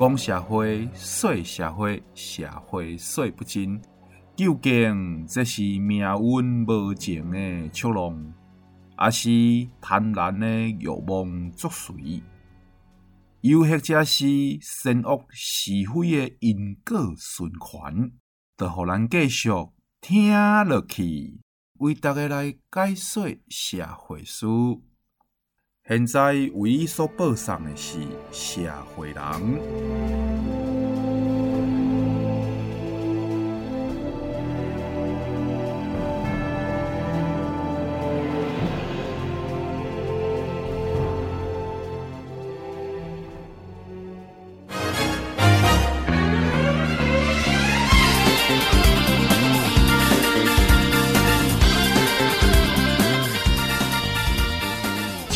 [0.00, 3.78] 讲社会，说社会，社会说不尽，
[4.34, 8.32] 究竟这是命运无情的捉弄，
[8.96, 9.28] 还是
[9.78, 12.22] 贪婪的欲望作祟？
[13.42, 14.26] 又或者是
[14.62, 18.10] 善恶是非的因果循环？
[18.56, 19.50] 就互咱继续
[20.00, 20.32] 听
[20.64, 21.38] 落去，
[21.78, 24.46] 为大家来解说社会史。
[25.90, 27.98] 现在为伊所播送的是
[28.30, 28.60] 社
[28.94, 30.59] 会人。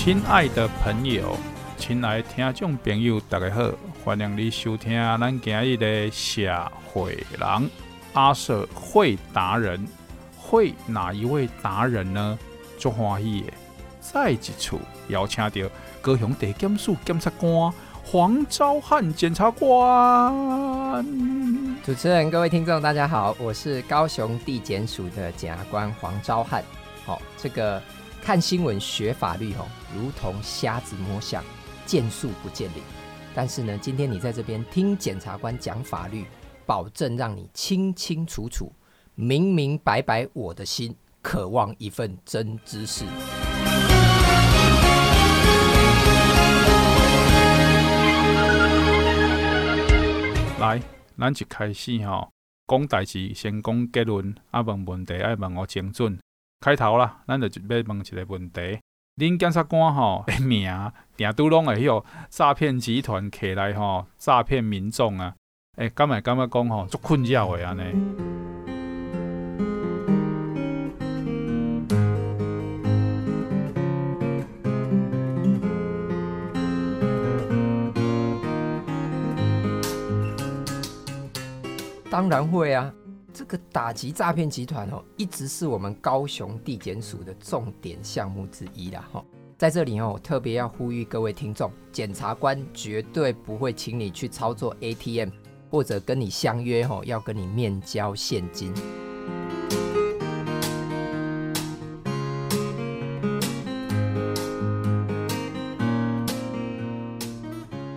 [0.04, 1.34] 亲爱的朋友，
[1.78, 3.70] 亲爱的听众朋友，大家好，
[4.04, 7.70] 欢迎你收听咱今日的社会人
[8.12, 9.88] 阿社会达人，
[10.36, 12.38] 会哪一位达人呢？
[12.76, 13.52] 足欢喜的，
[13.98, 14.52] 再一次
[15.08, 15.70] 邀请到
[16.02, 17.72] 高雄地检署检察官
[18.04, 21.02] 黄昭汉检察官。
[21.82, 26.62] 主持人、各位听众，大家好，我是高雄地检署的检察官黄昭汉。
[27.06, 27.82] 好、哦，这个。
[28.24, 31.44] 看新闻学法律哦，如同瞎子摸象，
[31.84, 32.82] 见树不见林。
[33.34, 36.24] 但是呢，今天你在这边听检察官讲法律，
[36.64, 38.72] 保证让你清清楚楚、
[39.14, 40.26] 明明白白。
[40.32, 43.04] 我的心渴望一份真知识。
[50.58, 50.80] 来，
[51.18, 52.30] 咱一开始吼，
[52.66, 56.18] 讲代志先讲结论，啊问问题爱问我精准。
[56.64, 58.80] 开头啦，咱就要问一个问题：
[59.18, 60.66] 恁检察官吼 的，名
[61.14, 65.34] 定都拢会有诈骗集团起来吼，诈骗民众啊？
[65.76, 67.82] 诶、欸，敢会感觉讲吼，足困扰的安尼。
[82.10, 82.90] 当然会啊。
[83.34, 89.04] 这个打击诈骗集团哦，一直是我们高雄地检署的重点项目之一啦。
[89.12, 89.24] 哈，
[89.58, 95.30] 在这里哦，特别要呼吁各位听众，检察官绝对不会请你去操作 ATM，
[95.68, 98.72] 或者跟你相约哦，要跟你面交现金。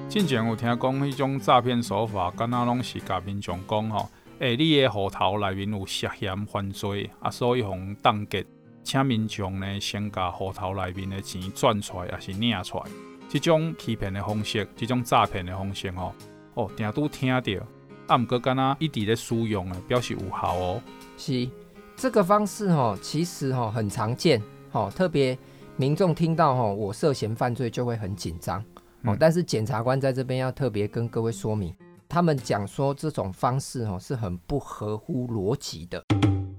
[0.09, 4.09] 之前有听讲那种诈骗手法，敢若拢是甲民众讲吼。
[4.39, 8.45] 诶、欸，你的户头内面有涉嫌犯罪啊，所以互冻结，
[8.83, 12.83] 请民众呢先把户头内面的钱转出来，还是领出来。
[13.27, 16.13] 这种欺骗的方式，这种诈骗的方式吼，
[16.53, 17.65] 哦，定都听到，
[18.05, 20.81] 啊，毋过敢若一直咧使用诶，表示有效哦。
[21.17, 21.49] 是，
[21.95, 24.39] 这个方式吼，其实吼很常见，
[24.71, 25.35] 吼特别
[25.77, 28.59] 民众听到吼我涉嫌犯罪就会很紧张，
[29.01, 31.73] 哦、嗯，但是检察官在这边要特别跟各位说明。
[32.09, 36.03] 他们讲说这种方式哦是很不合乎逻辑的，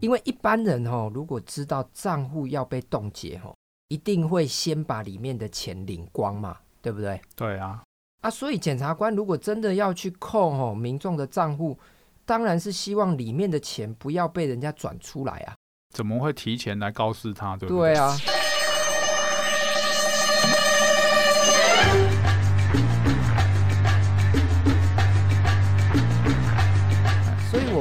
[0.01, 3.55] 因为一般人哦如果知道账户要被冻结哦，
[3.89, 7.21] 一定会先把里面的钱领光嘛，对不对？
[7.35, 7.83] 对啊，
[8.21, 11.79] 啊，所以检察官如果真的要去控哦民众的账户，
[12.25, 15.55] 当然是希望里面的钱不要被人家转出来啊。
[15.95, 17.57] 怎么会提前来告诉他？
[17.57, 17.95] 对不对？
[17.95, 18.15] 对啊。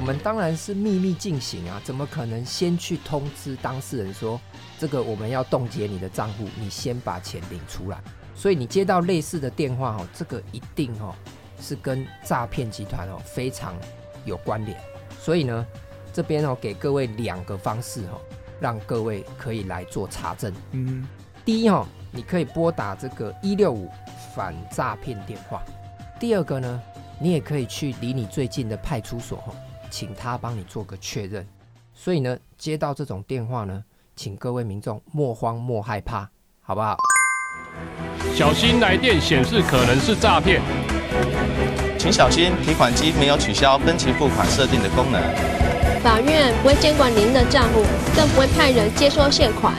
[0.07, 4.39] 们当然是秘密进行啊，怎么可能先去通知当事人说
[4.79, 8.01] 这个我们要冻结你的账户，你先把钱领出来？
[8.33, 11.13] 所以你接到类似的电话哦，这个一定哦
[11.59, 13.75] 是跟诈骗集团哦非常
[14.23, 14.79] 有关联。
[15.19, 15.67] 所以呢，
[16.13, 18.21] 这边哦给各位两个方式哦，
[18.61, 20.53] 让各位可以来做查证。
[20.71, 21.05] 嗯，
[21.43, 23.91] 第一哦，你可以拨打这个一六五
[24.33, 25.61] 反诈骗电话。
[26.17, 26.81] 第二个呢，
[27.19, 29.53] 你也可以去离你最近的派出所哦。
[29.99, 31.43] 请他帮你做个确认，
[31.91, 33.83] 所以呢，接到这种电话呢，
[34.15, 36.29] 请各位民众莫慌莫害怕，
[36.61, 36.95] 好不好？
[38.35, 40.61] 小心来电显示可能是诈骗，
[41.97, 45.19] 请小心提款机没有取消分期付款设定的功能。
[46.03, 47.81] 法院不会监管您的账户，
[48.15, 49.73] 更不会派人接收现款。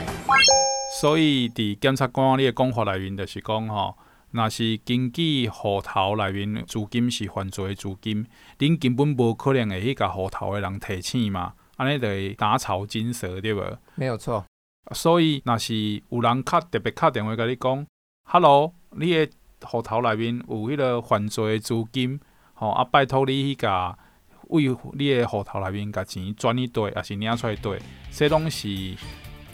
[0.99, 3.95] 所以，伫检察官你的讲法内面就是讲吼。
[4.31, 8.25] 那是经济户头内面资金是犯罪资金，
[8.57, 13.77] 恁根本无可能会去甲户头的人提醒嘛，安尼就会打草惊蛇对无？
[13.95, 14.45] 没有错。
[14.91, 17.85] 所以若是有人敲特别敲电话甲你讲
[18.23, 19.29] ，Hello，你的
[19.63, 22.19] 户头内面有迄个犯罪的资金，
[22.53, 23.97] 吼啊，拜托你去甲
[24.47, 27.79] 为你诶户头内面甲钱转去对，抑是领出来对，
[28.11, 28.67] 这拢是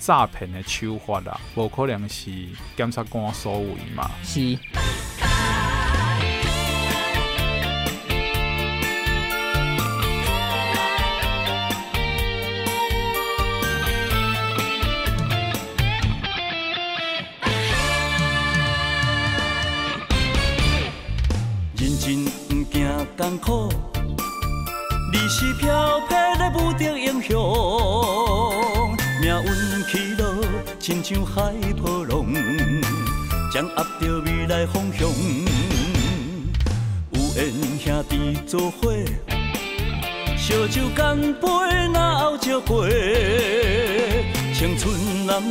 [0.06, 2.30] 诈骗的手法啊，无可能是
[2.78, 4.12] 检察官所为嘛。
[4.24, 4.56] 是。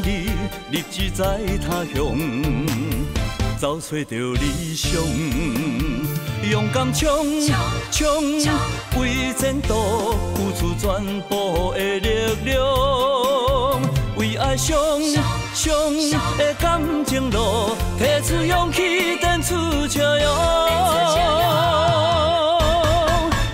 [0.04, 0.36] 春男儿，
[0.70, 1.96] 立志在他乡。
[3.58, 5.00] 找找着理想，
[6.50, 7.40] 勇敢冲
[7.90, 8.04] 冲，
[9.00, 12.08] 为前途付出全部的力
[12.44, 12.60] 量，
[14.16, 14.76] 为爱上
[15.54, 15.72] 上
[16.36, 19.54] 的感情路，提出勇气，展出
[19.88, 20.26] 笑容。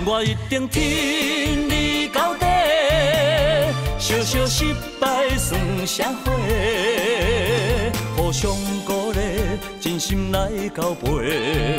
[0.04, 2.44] 我一定挺你到底，
[4.00, 4.89] 小小失败
[5.50, 6.30] 算社会，
[8.16, 8.52] 互相
[8.86, 9.18] 鼓励。
[9.80, 11.76] 真心来交陪，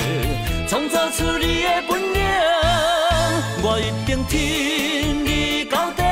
[0.67, 2.19] 创造出你的本领，
[3.63, 6.03] 我一定挺你到底。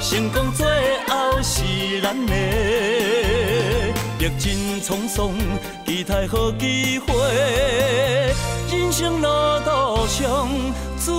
[0.00, 0.66] 成功最
[1.06, 2.32] 后是咱的，
[4.18, 5.34] 历尽沧桑，
[5.84, 7.12] 期待好机会，
[8.72, 9.28] 人生路
[9.66, 10.48] 途上
[10.96, 11.12] 自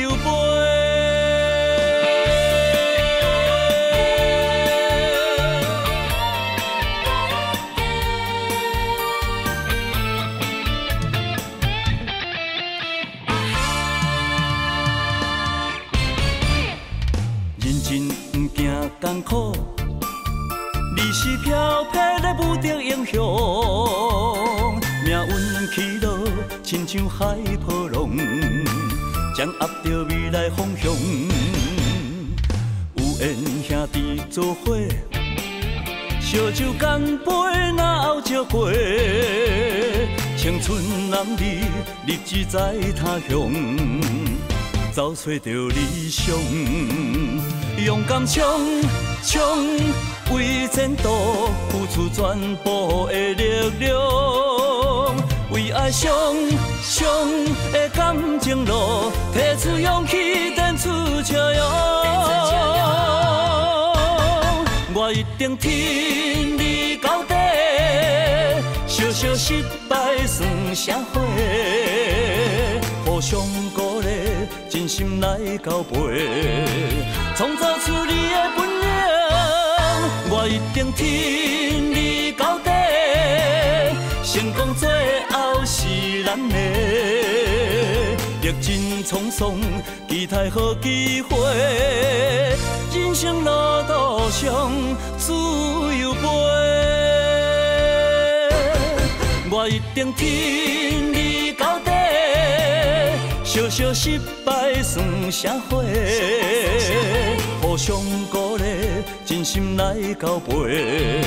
[0.00, 0.87] 由飞。
[30.48, 30.90] 来方向。
[32.94, 34.78] 有缘兄弟做伙，
[36.20, 37.30] 烧酒干杯，
[37.76, 38.72] 若后照过，
[40.38, 41.42] 青春男儿，
[42.06, 43.52] 立志在他乡。
[44.94, 46.34] 找找着理想，
[47.84, 48.82] 勇敢冲
[49.22, 49.66] 冲，
[50.34, 54.00] 为前途付出全部的力量，
[55.78, 56.10] 爱上
[56.82, 57.06] 上
[57.72, 60.88] 的感情路，提出勇气，展出
[61.22, 61.62] 笑容。
[64.92, 67.34] 我一定挺你到底，
[68.88, 71.20] 小小失败算社会，
[73.06, 73.40] 互相
[73.72, 74.08] 鼓励。
[74.68, 75.94] 真心来交陪，
[77.36, 78.88] 创造出你的本领，
[80.28, 81.06] 我一定挺
[81.94, 82.67] 你到底。
[84.48, 84.88] 成功最
[85.30, 86.56] 后是咱的，
[88.40, 89.54] 历尽沧桑，
[90.08, 91.36] 期待好机会，
[92.94, 93.50] 人生路
[93.86, 94.72] 途上
[95.18, 95.34] 自
[96.00, 96.20] 由飞。
[99.50, 101.90] 我一定挺你到底。
[103.44, 105.84] 小小失败算啥货，
[107.78, 107.96] 互相
[108.28, 108.64] 鼓励，
[109.24, 111.22] 真心来交陪，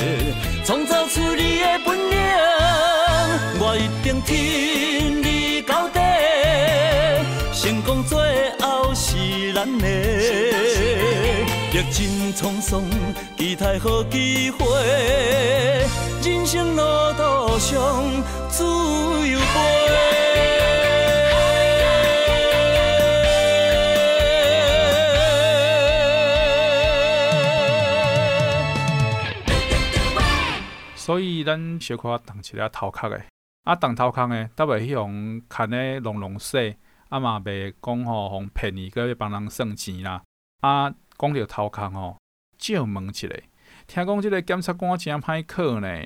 [0.65, 2.17] 创造出你的本领，
[3.57, 5.99] 我一定挺你到底。
[7.53, 8.19] 成功最
[8.59, 9.87] 后是咱的，
[11.71, 12.83] 历尽沧桑，
[13.37, 14.65] 期待好机会，
[16.21, 18.03] 人生路途上
[18.49, 19.55] 自由飞。
[31.11, 33.25] 所以咱小可动起来头壳诶，
[33.65, 36.73] 啊动头壳诶，特别迄种看诶浓浓细，
[37.09, 40.23] 啊嘛袂讲吼，互骗你，搁要帮人算钱啦。
[40.61, 42.15] 啊，讲到头壳吼，
[42.57, 43.27] 借问一下，
[43.87, 46.01] 听讲即个检察官真歹考呢？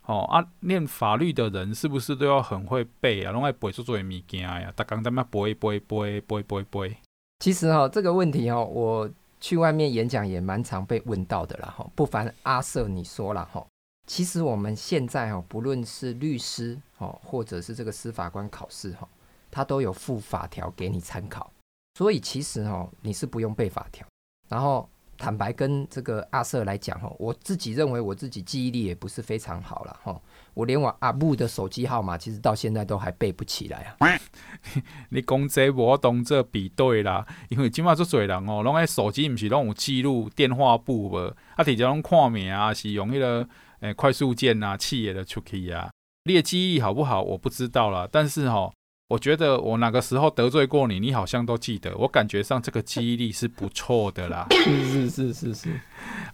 [0.00, 3.30] 吼啊，念法律的人是不是都要很会背啊？
[3.30, 4.72] 拢爱背出做物件呀？
[4.76, 6.96] 逐工在那背背背背背背。
[7.38, 11.72] 其实哈，这个问题哈，我去外面演讲也蛮常被问到的啦。
[11.76, 13.64] 哈，不凡阿瑟你说了哈。
[14.08, 19.06] 其实我们现在哦，不论是律师哦，或者是这个司法官考试哈，
[19.50, 21.52] 他都有附法条给你参考。
[21.98, 24.06] 所以其实哦，你是不用背法条。
[24.48, 24.88] 然后
[25.18, 30.18] 坦白跟这个阿瑟来讲，哈，我自己认为我自己记忆力也不是非常好了，哈。
[30.54, 34.18] 我连我阿母的手机号码，其实到现在都还背不起来啊！
[35.10, 43.46] 你讲这我当这比对啦，因为今嘛做侪人哦，拢喺手机唔是拢有记录电话簿无，啊，直接拢看名啊，是用迄个
[43.80, 45.90] 诶快速键啊，企业的出去啊，
[46.24, 47.22] 你的记忆好不好？
[47.22, 48.72] 我不知道啦，但是哦。
[49.08, 51.96] 我觉得我哪个时候得罪过你，你好像都记得。
[51.96, 54.46] 我感觉上这个记忆力是不错的啦。
[54.50, 55.80] 是是是是是。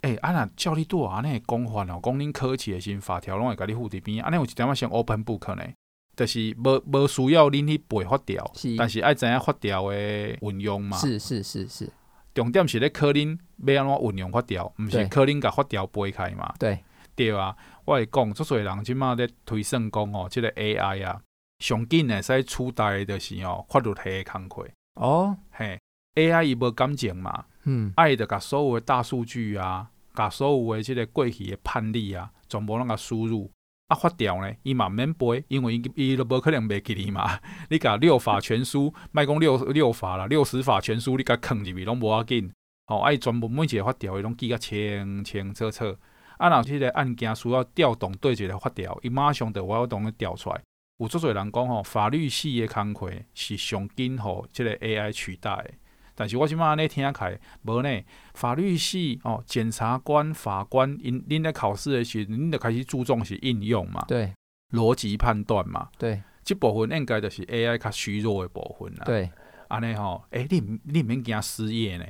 [0.01, 5.63] 哎、欸，啊那叫你多啊，那讲法哦，讲恁考试的新法条拢会甲你附伫边，啊那有一点仔像 open book 呢，
[6.17, 9.97] 就是无无需要恁去背法条，但是爱知影法条的
[10.41, 10.97] 运用嘛。
[10.97, 11.89] 是是是是。
[12.35, 16.53] 重点是咧考恁要安怎运用法条，毋是考恁甲法条背开嘛。
[16.59, 16.83] 对
[17.17, 21.21] 对啊，我会讲，足侪人即马咧推算讲哦，即、这个 AI 啊。
[21.61, 24.67] 上紧诶，使取代的是哦，法律系诶工课。
[25.01, 25.79] 哦，嘿
[26.17, 33.51] ，AI 伊无感情嘛，嗯，爱着甲所有诶大数据啊，甲所有诶即个过去诶判例啊，全部拢甲输入，
[33.87, 37.39] 啊，发条呢，伊嘛免背，因为伊伊都无可能袂记哩嘛。
[37.71, 42.53] 你甲六法全书， 莫讲六六法啦，六十法全书，你甲囥入去拢无要紧，
[42.89, 45.97] 哦，伊全部每一个法条伊拢记甲清清楚楚，
[46.39, 50.61] 啊，若即个案件需要调动对一个法条，伊马上就我要同伊调出来。
[50.99, 55.71] 有足侪人讲吼，法律系诶工课是上紧互即个 AI 取代的，
[56.15, 58.03] 但是我即摆安尼听起来无呢？
[58.35, 64.05] 法律系哦，检察官、法官，因恁咧考试诶时，恁着开始注重是应用嘛？
[64.07, 64.33] 对，
[64.71, 65.89] 逻辑判断嘛？
[65.99, 69.05] 对，即部分应该就是 AI 较虚弱诶部分啦。
[69.05, 69.29] 对，
[69.75, 72.05] 安尼吼，诶、欸，你你免惊失业呢？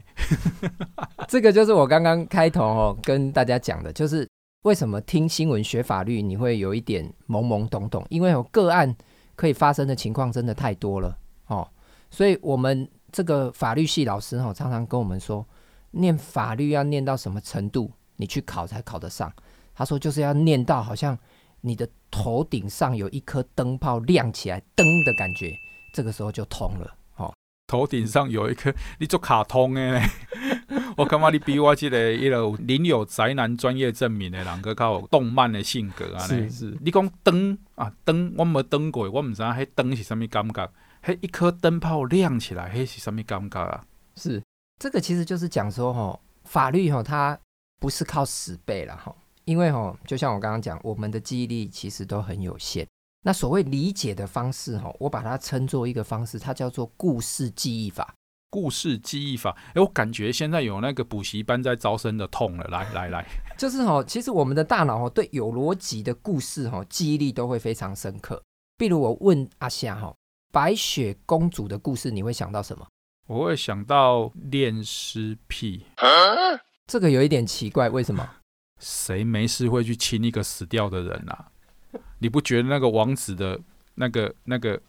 [1.29, 4.27] 这个就是我刚刚开头哦跟大家讲的，就是。
[4.65, 8.03] 为什么听新闻学法律你会有一点懵懵懂懂？
[8.09, 8.97] 因为有个案
[9.37, 11.19] 可以发生的情况真的太多了
[11.49, 11.69] 哦，
[12.09, 15.47] 所以我们这个法律系老师哦，常常跟我们说，
[15.91, 19.31] 念法律要念到什么程度，你去考才考得上。
[19.75, 21.19] 他说就是要念到好像
[21.61, 25.55] 你的头顶上有一颗灯泡亮起来，灯的感觉，
[25.93, 26.91] 这个时候就通了。
[27.67, 30.01] 头顶上有一颗，你做卡通的呢？
[30.97, 36.21] 我感觉你比我这个一路领有宅男专业证明的人，个较有动漫的性格啊。
[36.21, 40.71] 是是，你讲灯啊灯，我没灯过，我唔知道迄灯是什么感觉。
[41.03, 43.85] 迄一颗灯泡亮起来，迄是什么感觉啊？
[44.17, 44.43] 是
[44.79, 47.39] 这个，其实就是讲说哈，法律哈，它
[47.81, 52.87] 不是靠死背了哈，因为哈，就像我刚刚讲，我们的记忆力其实都很有限。
[53.25, 58.15] 那所谓理解的方式哈，我把它称作一个方式，它叫做故事记忆法。
[58.51, 62.65] 故事记忆法，哎，我感觉现在有那个补习班在招生的痛了。
[62.69, 63.27] 来来来，
[63.59, 68.41] 就是哈，其实我们的大脑哈，对有逻辑的故事哈，记忆力都会非常深刻。
[68.77, 70.15] 比如我问阿夏哈，
[70.53, 72.87] 白雪公主的故事，你会想到什么？
[73.27, 75.87] 我会想到恋尸癖。
[76.87, 78.29] 这个有一点奇怪，为什么？
[78.79, 81.49] 谁没事会去亲一个死掉的人啊？
[82.25, 83.61] 你不觉得那个王子的
[83.97, 84.81] 那个那个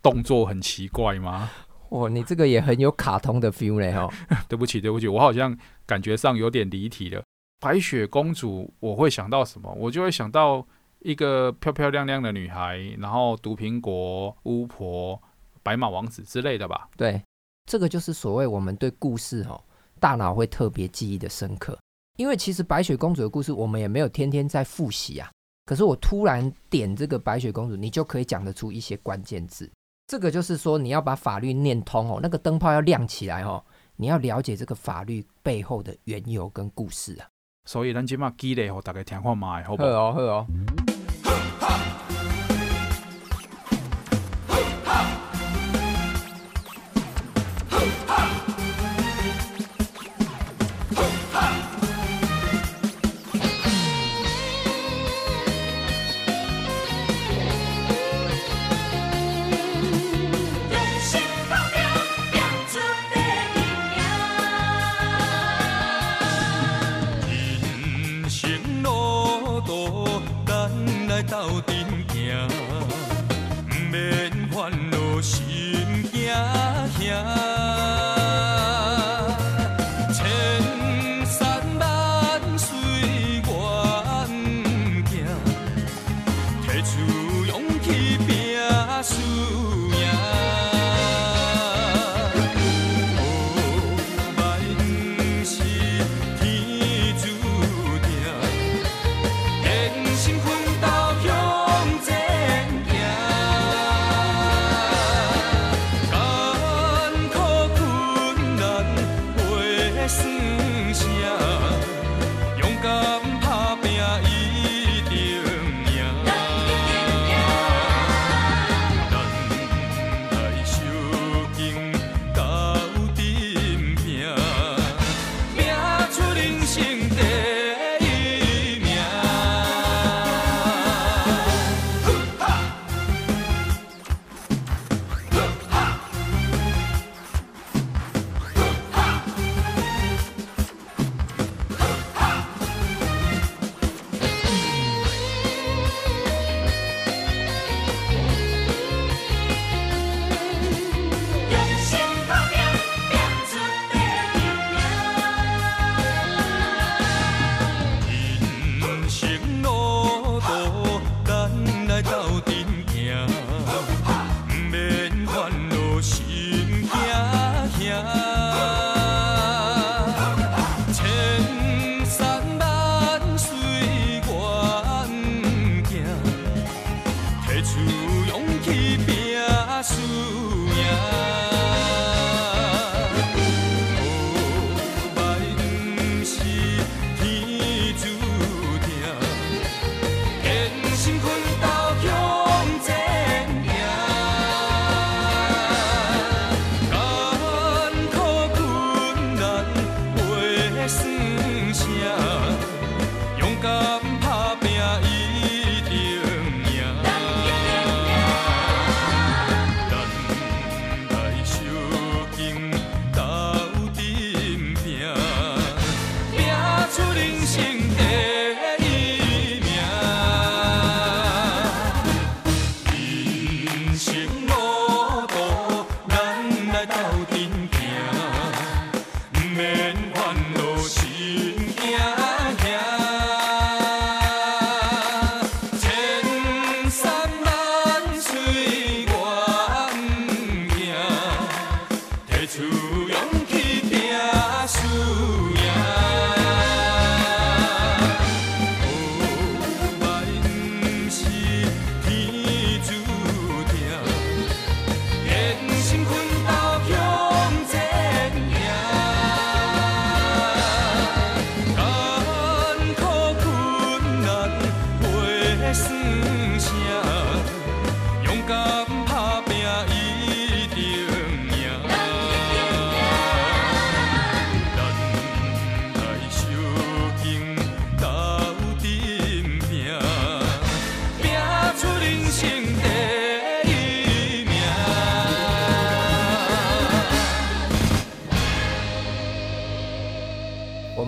[0.00, 1.50] 动作很奇怪吗？
[1.88, 4.08] 哦，你这个也很有卡通的 feel 嘞哦！
[4.48, 7.20] 对不起，对不起，我好像感觉上有点离题了。
[7.58, 9.68] 白雪公主，我会想到什么？
[9.72, 10.64] 我就会想到
[11.00, 15.20] 一个漂漂亮亮的女孩，然后毒苹果、巫婆、
[15.64, 16.88] 白马王子之类的吧。
[16.96, 17.20] 对，
[17.66, 19.60] 这个就是所谓我们对故事哦，
[19.98, 21.76] 大脑会特别记忆的深刻。
[22.18, 25.28] 因为其实白雪公主的故事，我们也没有天天在复习啊。
[25.68, 29.70] 可是我突然点这个白雪公主，你就可以讲得出一些关键字。
[30.06, 33.62] 这个就是说，你要把法律念通哦，那个灯泡要亮起来哦，
[33.96, 37.28] 你要了解这个法律背后的缘由跟故事啊。
[37.66, 39.90] 所以咱今嘛积累，吼，大家听看嘛，好不好？
[39.90, 40.46] 好哦，好哦。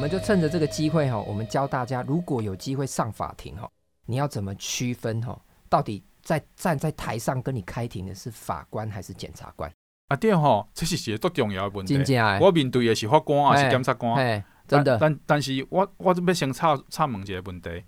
[0.00, 3.70] 们就趁着这个机会哈，我们教大家，如果有机会上法庭哈，
[4.06, 5.38] 你要怎么区分哈？
[5.68, 9.70] 到底在站在台上跟你开庭的是法官还是检察官？
[10.08, 12.02] 啊对吼，这是一个多重要的问题。
[12.02, 14.14] 真的我面对的是法官还是检察官？
[14.14, 14.96] 哎，真的。
[14.98, 17.84] 但但，是我我准备先插插问一个问题，迄、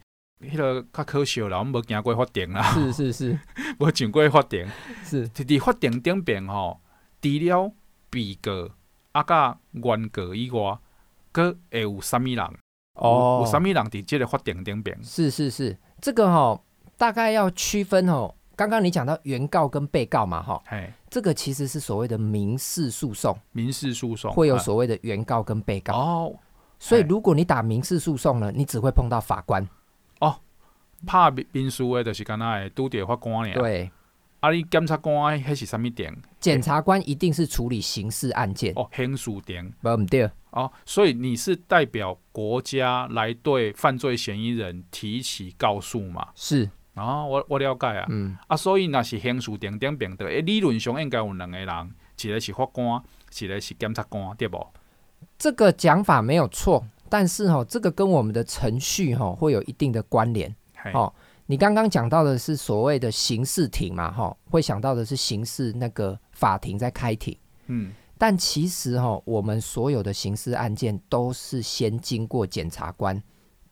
[0.52, 2.62] 那个较可笑啦，我们无行过法庭啦。
[2.74, 3.38] 是是是，
[3.80, 4.68] 无上过法庭。
[5.02, 6.78] 是伫法庭顶边吼，
[7.22, 7.72] 除了
[8.10, 8.68] 被告
[9.12, 10.78] 啊甲原告以外，
[11.32, 12.38] 阁会有啥物人？
[12.94, 15.02] 哦，有啥物人伫这个法庭顶边？
[15.02, 16.60] 是是是，这个哈
[16.96, 18.34] 大概要区分哦。
[18.54, 20.62] 刚刚你讲到原告跟被告嘛，哈，
[21.08, 23.36] 这个其实是所谓的民事诉讼。
[23.52, 26.34] 民事诉讼会有所谓的原告跟被告哦，
[26.78, 29.66] 所以如果你打民事诉讼呢，你只会碰到法官
[30.20, 30.36] 哦。
[31.06, 33.54] 拍民事的，就是敢若会拄着法官尔。
[33.54, 33.90] 对，
[34.40, 36.14] 啊，你检察官迄是啥物庭？
[36.38, 39.72] 检察官一定是处理刑事案件哦，刑事庭。
[39.80, 46.28] 不唔对哦，所以你是代表国家来对犯罪嫌疑人提起告诉嘛？
[46.34, 46.70] 是。
[46.94, 48.06] 哦，我我了解啊。
[48.10, 48.36] 嗯。
[48.46, 53.02] 啊，所以那是刑事庭顶边的，诶，理论上应该有两个人，一个是法官，
[53.40, 54.64] 一个是检察官，对不？
[55.38, 60.54] 这个讲法没有错，但是哈、哦，这个跟我们的程序哈、哦、会有一定的关联。
[60.92, 61.10] 哦，
[61.46, 64.12] 你刚刚讲到的是所谓的刑事庭嘛？
[64.12, 67.34] 哈、哦，会想到的是刑事那个法庭在开庭。
[67.68, 67.92] 嗯。
[68.22, 73.20] 但其实哈、哦，我们所有的刑事案件都是先经过检察官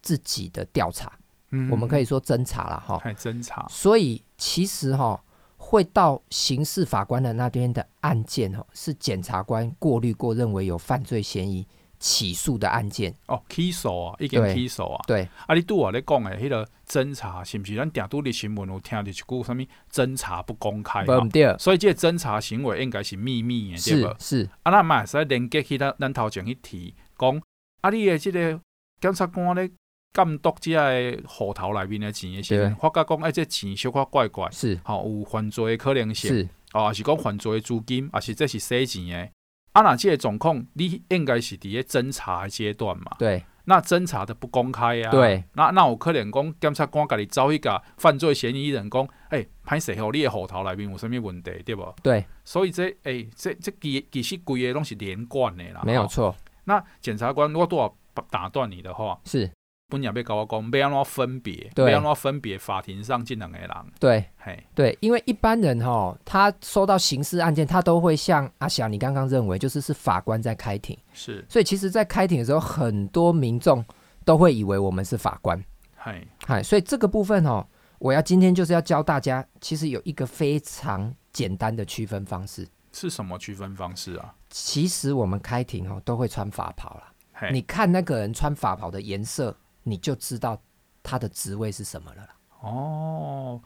[0.03, 1.17] 自己的调查。
[1.51, 3.65] 嗯，我们可以说侦查了哈，侦查。
[3.71, 5.23] 所以其实哈，
[5.57, 11.65] 会到刑事法官的那边的案件哦，是检察官过滤过，认为有犯罪嫌疑
[12.01, 15.01] 起诉的案件哦，起诉啊，已经起诉啊。
[15.07, 17.77] 对，啊，你拄啊咧讲诶迄个侦查是毋是？
[17.77, 19.65] 咱定都的新闻有听到一句什么？
[19.93, 21.21] 侦查不公开嘛？
[21.29, 21.57] 对。
[21.59, 24.17] 所以这个侦查行为应该是秘密诶，对不？
[24.19, 24.49] 是。
[24.65, 27.41] 啊，咱嘛会使连接去咱咱头前去提讲，
[27.83, 28.61] 啊，你诶这个
[29.01, 29.71] 检察官咧。
[30.13, 39.31] 监督这个户头内面的钱的时候，发觉讲，哎，这钱小可怪怪，是，好有犯罪的可能性，是，哦，还是讲犯罪的资金，还是这是洗钱的。
[39.73, 43.13] 啊，那这个状况，你应该是伫咧侦查阶段嘛？
[43.19, 43.45] 对。
[43.65, 45.11] 那侦查的不公开啊？
[45.11, 45.45] 对。
[45.53, 51.95] 那那有可能讲，检察官家己找一个犯罪嫌疑人讲，哎，歹势吼，你的户头内面有啥物问题，对无？
[52.03, 52.25] 对。
[52.45, 55.83] 所以这，哎，这这其其实规个拢是连贯的啦。
[55.85, 56.35] 没有错。
[56.65, 59.49] 那检察官，如果多少打断你的话，是。
[59.91, 61.71] 本也被告我讲，要安怎分别？
[61.77, 62.57] 要安怎分别？
[62.57, 73.85] 法庭上这两个人，对，嘿，对，因为一般人哈，他收到刑事案件，他都会像阿翔你刚刚认为，就是是法官在开庭，是，所以其实，在开庭的时候，很多民众
[74.25, 75.63] 都会以为我们是法官，
[75.97, 77.67] 嗨，嗨，所以这个部分哦，
[77.99, 84.35] 我要今天就是要教大家，其实有一个非常简单的区分方式，是什么区分方式啊？
[84.51, 89.57] 其实我们开庭哦，都会穿法袍啦，你看那个人穿法袍的颜色。
[89.83, 90.61] 你就知道
[91.03, 92.29] 他的职位是什么了。
[92.61, 93.61] 哦，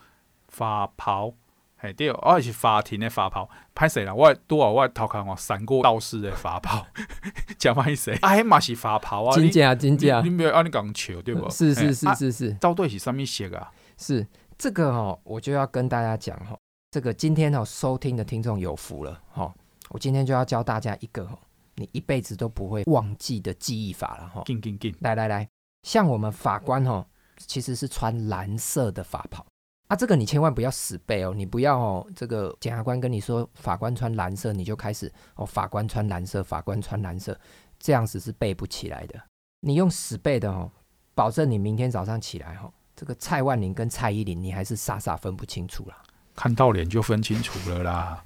[0.49, 1.35] 法袍，
[1.77, 3.49] 嘿对，我是法庭的法袍。
[3.75, 6.87] 歹势啦，我拄好我偷看我闪过道士的法袍，
[7.59, 8.13] 讲歹势。
[8.23, 11.49] 啊，迄嘛是法袍啊，真假真假，你没有按你讲笑对不？
[11.51, 13.73] 是是是是是，到底是什么色啊？
[13.99, 16.57] 是这个哦，我就要跟大家讲哈，
[16.93, 19.53] 这个今天哦收听的听众有福了哈，
[19.89, 21.29] 我今天就要教大家一个
[21.75, 24.43] 你一辈子都不会忘记的记忆法了哈。
[24.47, 25.49] 进进进，来来来。
[25.85, 29.47] 像我们法官哦，其实是穿蓝色的法袍
[29.89, 37.39] 啊，这个你千万不要死背哦，你不要哦，这个检察官跟你说法官穿蓝色，你就开始哦，法官穿蓝色，法官穿蓝色，
[37.79, 39.23] 这样子是背不起来的。
[39.61, 40.71] 你用死背的哦，
[41.15, 46.03] 保证你明天早上起来哦，这个蔡万林跟蔡依林，你还是傻傻分不清楚啦。
[46.35, 48.25] 看到脸就分清楚了啦。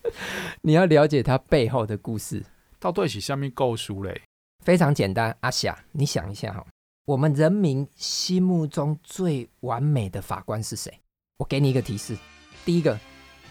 [0.62, 2.42] 你要了解他背后的故事，
[2.80, 4.22] 到底是什么故事嘞？
[4.64, 6.64] 非常简单，阿霞，你想一下哈。
[7.06, 10.90] 我们人民心目中最完美的法官是谁？
[11.36, 12.16] 我给你一个提示：
[12.64, 12.98] 第一个，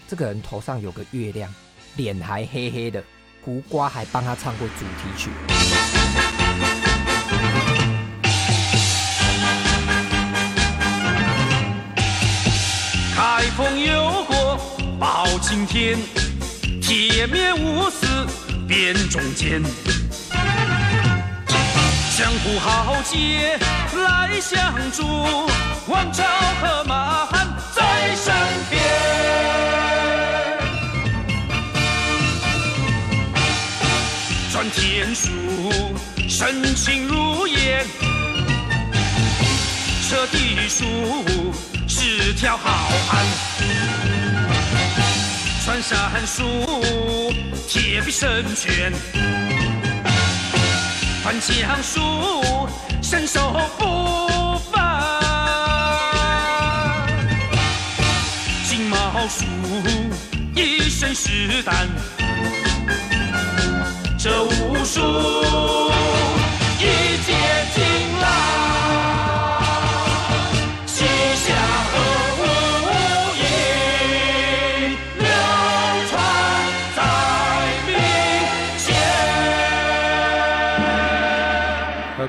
[0.07, 1.53] 这个人头上有个月亮，
[1.95, 3.03] 脸还黑黑的，
[3.45, 5.29] 胡瓜还帮他唱过主题曲。
[13.15, 14.59] 开封有国
[14.99, 15.99] 包青天，
[16.81, 18.07] 铁面无私
[18.67, 19.61] 辨忠奸，
[22.23, 23.59] 江湖豪杰
[23.97, 25.03] 来相助，
[25.87, 26.23] 王朝
[26.61, 28.33] 和马汉在身
[28.69, 28.81] 边。
[34.49, 35.27] 传天书，
[36.29, 37.85] 神情如烟，
[40.07, 40.85] 彻地书。
[41.89, 43.25] 是条好汉，
[45.65, 47.33] 传山术，
[47.67, 48.93] 铁壁神拳，
[51.23, 52.01] 翻江术，
[53.01, 53.39] 身手
[53.77, 54.83] 不凡。
[58.67, 58.97] 金毛
[59.29, 59.45] 鼠，
[60.53, 61.87] 一身是胆，
[64.19, 64.99] 这武术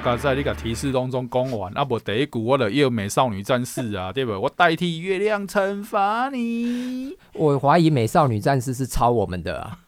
[0.05, 4.33] 刚才你个提示当中讲完，啊不第一句我就要美少女战士啊， 对不？
[4.39, 7.17] 我代替月亮惩罚你。
[7.33, 9.79] 我怀疑美少女战士是抄我们的啊。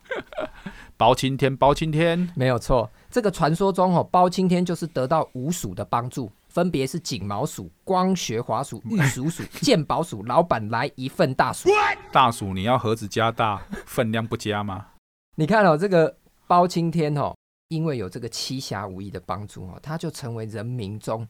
[0.97, 2.91] 包青天，包青天，没有错。
[3.11, 10.23] 这个传说中哦，包青天就是得到五鼠的帮助，分别是锦毛鼠、光学滑鼠、玉鼠鼠、 鉴宝鼠。
[10.23, 11.69] 老板来一份大鼠。
[12.11, 14.87] 大鼠你要盒子加大，分量不加吗？
[15.35, 17.35] 你看哦，这个包青天哦。
[17.69, 21.27] 因为有这个七侠五义的帮助哦，他就成为人民中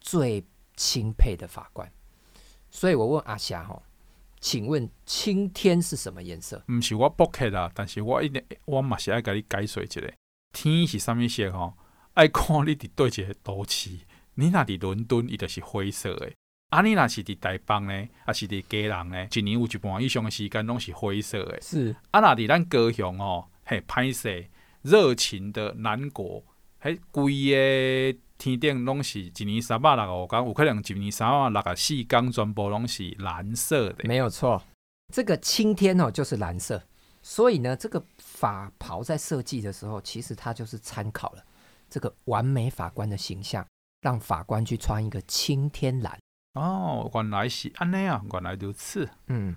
[0.00, 0.44] 最
[0.76, 1.90] 钦佩的法官。
[2.70, 3.82] 所以我问阿霞哈，
[4.40, 6.62] 请问青天是什么颜色？
[6.66, 10.00] 唔是我博客啦，但是我一定我嘛是爱给你解说一下。
[10.52, 11.74] 天是什么色哈？
[12.14, 13.90] 爱看你伫对一个都市，
[14.34, 16.32] 你那伫伦敦，伊就是灰色的；
[16.68, 19.28] 啊，你那是伫台北呢，还是伫家人呢？
[19.32, 21.58] 一年有一半以上的时间拢是灰色的。
[21.62, 24.46] 是啊，那伫咱高雄哦，嘿，歹势。
[24.82, 26.42] 热情的南国，
[26.82, 34.04] 喺规个天顶拢是一年三百六十五天，有可能一年三百六十四天全部拢是蓝色的。
[34.04, 34.62] 没有错，
[35.12, 36.82] 这个青天哦就是蓝色，
[37.22, 41.44] 所以呢，这个法袍在设计的时候，其实它就是参考了
[41.90, 43.66] 这个完美法官的形象，
[44.02, 46.16] 让法官去穿一个青天蓝。
[46.54, 49.08] 哦，原来是安尼啊，原来如此。
[49.26, 49.56] 嗯，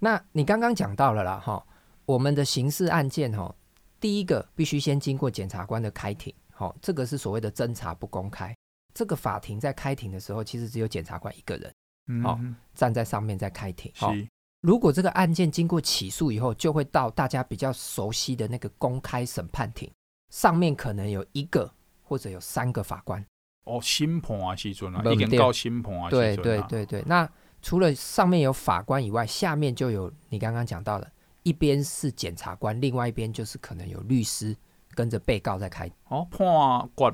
[0.00, 1.64] 那你刚刚讲到了啦，哈，
[2.06, 3.54] 我们的刑事案件哈。
[4.00, 8.54] 第一个必须先经过检察官的开庭，好，这个是所谓的侦查不公开。
[8.94, 12.38] 这个法庭在开庭的时候，其实只有检察官一个人，好，
[12.74, 13.92] 站在上面在开庭。
[13.94, 14.14] 好，
[14.62, 19.90] 如果这个案件经过起诉以后，就会到大家比较熟悉的那个公开审判庭，
[20.30, 21.70] 上面可能有一个
[22.02, 23.24] 或者有三个法官。
[23.64, 27.02] 哦，新判啊，时阵啊，已经到新判啊，对对对对。
[27.06, 27.28] 那
[27.60, 31.12] 除了上面有法官以外，下面就有你刚刚讲到的。
[31.46, 34.56] 一边是检察官，另外一边就是可能有律师
[34.96, 35.88] 跟着被告在开。
[36.08, 36.44] 哦，判决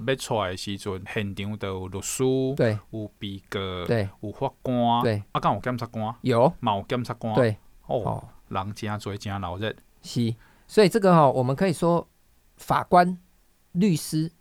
[0.07, 2.25] 要出来的时阵，现场都有律师，
[2.57, 6.15] 对，有被告，对，有法官，对，啊，敢有检察官？
[6.23, 7.35] 有，嘛有检察官？
[7.35, 7.55] 对，
[7.87, 9.75] 哦，哦人真多，真闹热。
[10.01, 10.35] 是，
[10.67, 12.09] 所以这个哈、哦，我们可以说，
[12.57, 13.19] 法官、
[13.73, 14.33] 律师、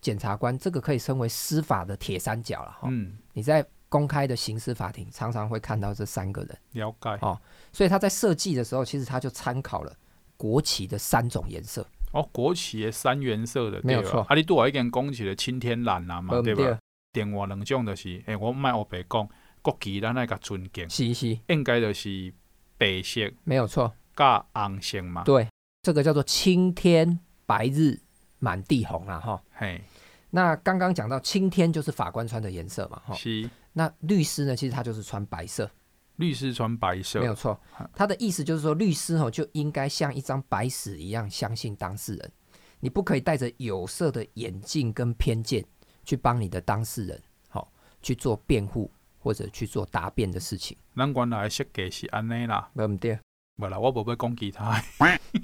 [0.00, 2.88] 检察官，这个可以称为司法的铁三角了哈。
[2.88, 3.66] 嗯，你在。
[3.90, 7.38] 公开的刑事法庭常常会看到这三个人，了解哦。
[7.72, 9.92] 所以他在设计的时候，其实他就参考了
[10.36, 12.26] 国旗的三种颜色哦。
[12.32, 14.22] 国旗的三原色的没有错。
[14.22, 16.78] 啊，你对我一件讲起的青天蓝啊嘛，对吧？
[17.14, 19.28] 另外两种就是，诶、欸，我卖我白讲
[19.60, 22.32] 国旗咱那个尊敬，是是，应该就是
[22.78, 25.24] 白色，没有错，加红色嘛。
[25.24, 25.48] 对，
[25.82, 27.98] 这个叫做青天白日
[28.38, 29.42] 满地红啊，哈。
[29.52, 29.82] 嘿，
[30.30, 33.14] 那刚刚讲到青天就是法官穿的颜色嘛，哈。
[33.14, 33.50] 是。
[33.72, 34.56] 那律师呢？
[34.56, 35.70] 其实他就是穿白色。
[36.16, 37.58] 律师穿白色，没有错。
[37.94, 42.32] 他的意思就是说，律师哦就应该像一张白纸一样相信当事人。
[42.80, 45.64] 你不可以戴着有色的眼镜跟偏见
[46.04, 50.76] 去帮你的当事人，好去做辩护或者去做答辩的事情。
[50.94, 53.18] 咱原来设计是安内啦，没对，
[53.56, 54.82] 没啦，我不会攻击他。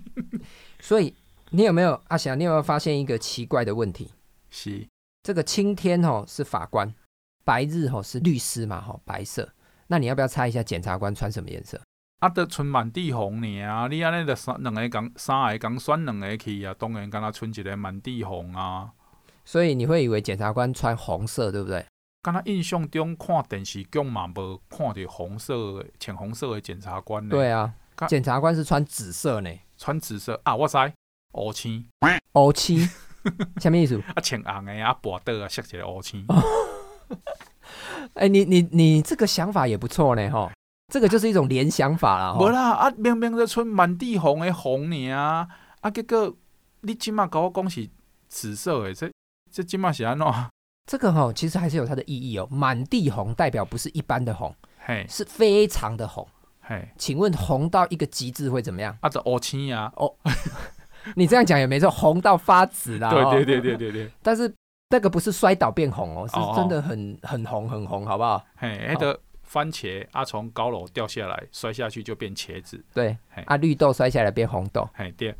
[0.80, 1.14] 所以
[1.50, 2.38] 你有没有阿翔？
[2.38, 4.10] 你有没有发现一个奇怪的问题？
[4.50, 4.86] 是
[5.22, 6.94] 这个青天哦是法官。
[7.46, 9.48] 白日吼是律师嘛吼，白色。
[9.86, 11.80] 那你要不要猜一下检察官穿什么颜色？
[12.18, 13.86] 啊，得穿满地红呢啊！
[13.88, 18.90] 你安尼得三两个讲三个讲选两个去啊，当然敢若穿一个满地红啊。
[19.44, 21.86] 所以你会以为检察官穿红色，对不对？
[22.22, 27.30] 敢若印象中看电视剧嘛，无看到红色、浅红色的检察官呢。
[27.30, 27.72] 对啊，
[28.08, 29.50] 检察官是穿紫色呢。
[29.78, 30.56] 穿紫色啊！
[30.56, 30.76] 我知。
[31.34, 31.86] 乌青，
[32.32, 32.88] 乌青，
[33.60, 34.00] 什么意思？
[34.14, 36.26] 啊，浅红的啊，跋倒啊，色一个乌青。
[38.14, 40.50] 哎、欸，你你你这个想法也不错呢，哈，
[40.92, 42.36] 这个就是一种联想法啦。
[42.38, 45.46] 无啦，啊，明明在穿满地红的红呢啊，
[45.80, 46.34] 啊，结果
[46.82, 47.88] 你今麦跟我讲是
[48.28, 49.10] 紫色的，这
[49.50, 50.26] 这今麦是安怎？
[50.86, 52.46] 这个哈，其实还是有它的意义哦。
[52.50, 56.26] 满地红代表不是一般的红，嘿，是非常的红。
[56.60, 58.96] 嘿，请问红到一个极致会怎么样？
[59.00, 60.14] 啊，这乌青呀，哦，
[61.16, 63.10] 你这样讲也没错，红到发紫啦。
[63.14, 64.10] 对对对对对对。
[64.22, 64.52] 但是
[64.88, 68.44] 那个不是摔倒变红哦，是真的很很红很红，好不好？
[68.56, 72.82] 嘿，那个番茄啊，从高楼掉下来，摔下去就变茄子。
[72.94, 74.88] 对，啊，绿豆摔下来变红豆。
[74.94, 75.34] 嘿，对。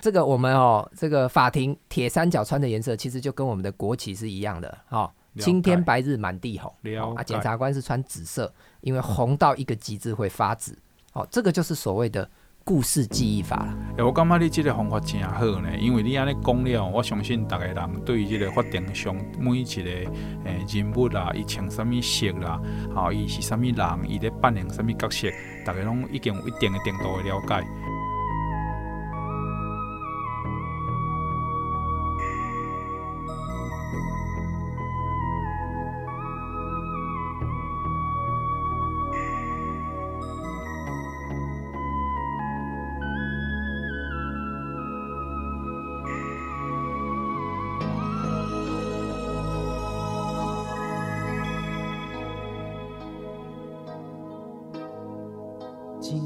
[0.00, 6.72] 这个我们哦，这个法庭铁三角穿的颜色，其实就跟我们的国旗是一样的，哦，青天白日满地红。
[7.16, 10.78] 啊，检察官是穿紫色，因为红到一个极致会发紫。
[11.12, 12.30] 哦，这个就是所谓的
[12.64, 13.78] 故事记忆法了。
[13.98, 19.82] 欸、我感觉你这个方法真好呢，因为你安尼讲了，我相信大家人对于这个法庭上每一个
[20.44, 22.60] 诶人物啦，伊穿什么色啦，
[22.94, 25.28] 好，伊是什么人，伊在扮演什么角色，
[25.64, 27.64] 大家拢已经有一定的程度的了解。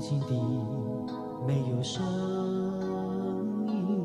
[0.09, 0.41] 心底，
[1.49, 2.01] 没有声
[3.67, 3.99] 音，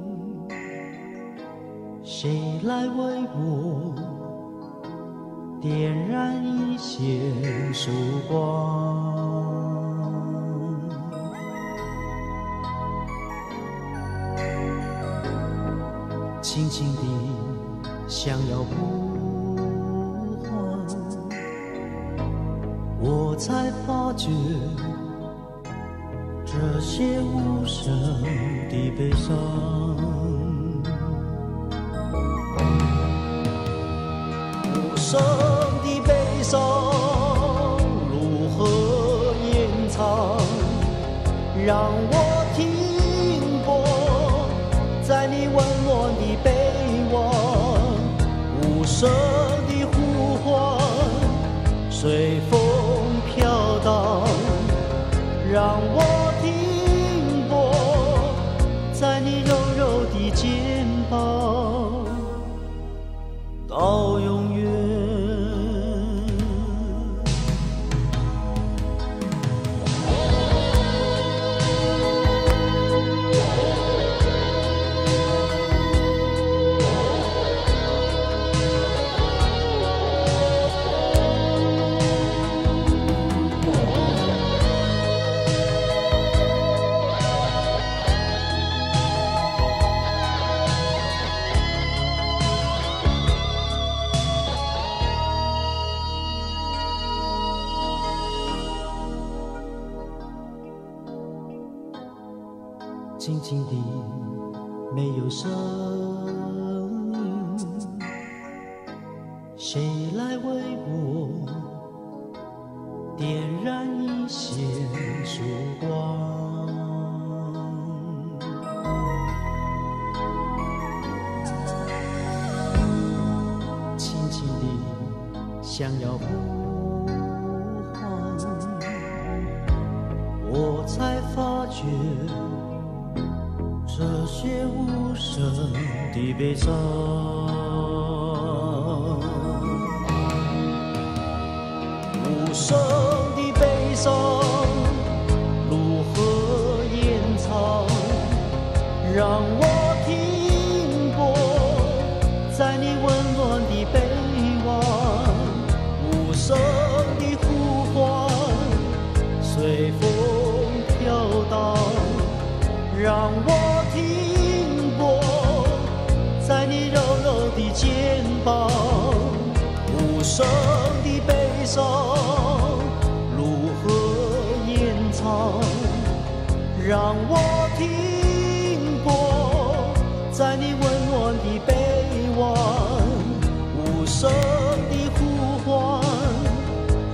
[2.01, 3.93] 谁来为我
[5.61, 7.91] 点燃一线曙
[8.27, 8.90] 光？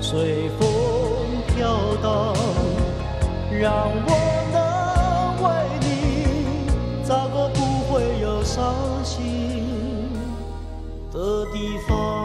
[0.10, 0.66] 随风
[1.48, 2.34] 飘荡
[3.52, 4.10] 让我
[4.54, 4.58] 能
[5.44, 5.46] 为
[5.82, 7.60] 你找个不
[7.92, 9.68] 会有伤心？
[11.12, 12.17] 的地方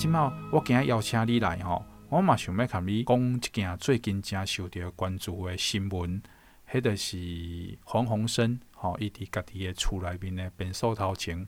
[0.00, 0.18] 啊，今麦
[0.50, 6.22] 我今日邀请你来吼，我嘛想要甲你讲一件最近正受到关注的新闻，
[6.70, 11.46] 迄著是黄鸿升吼，伊伫家己的厝内面的变数头前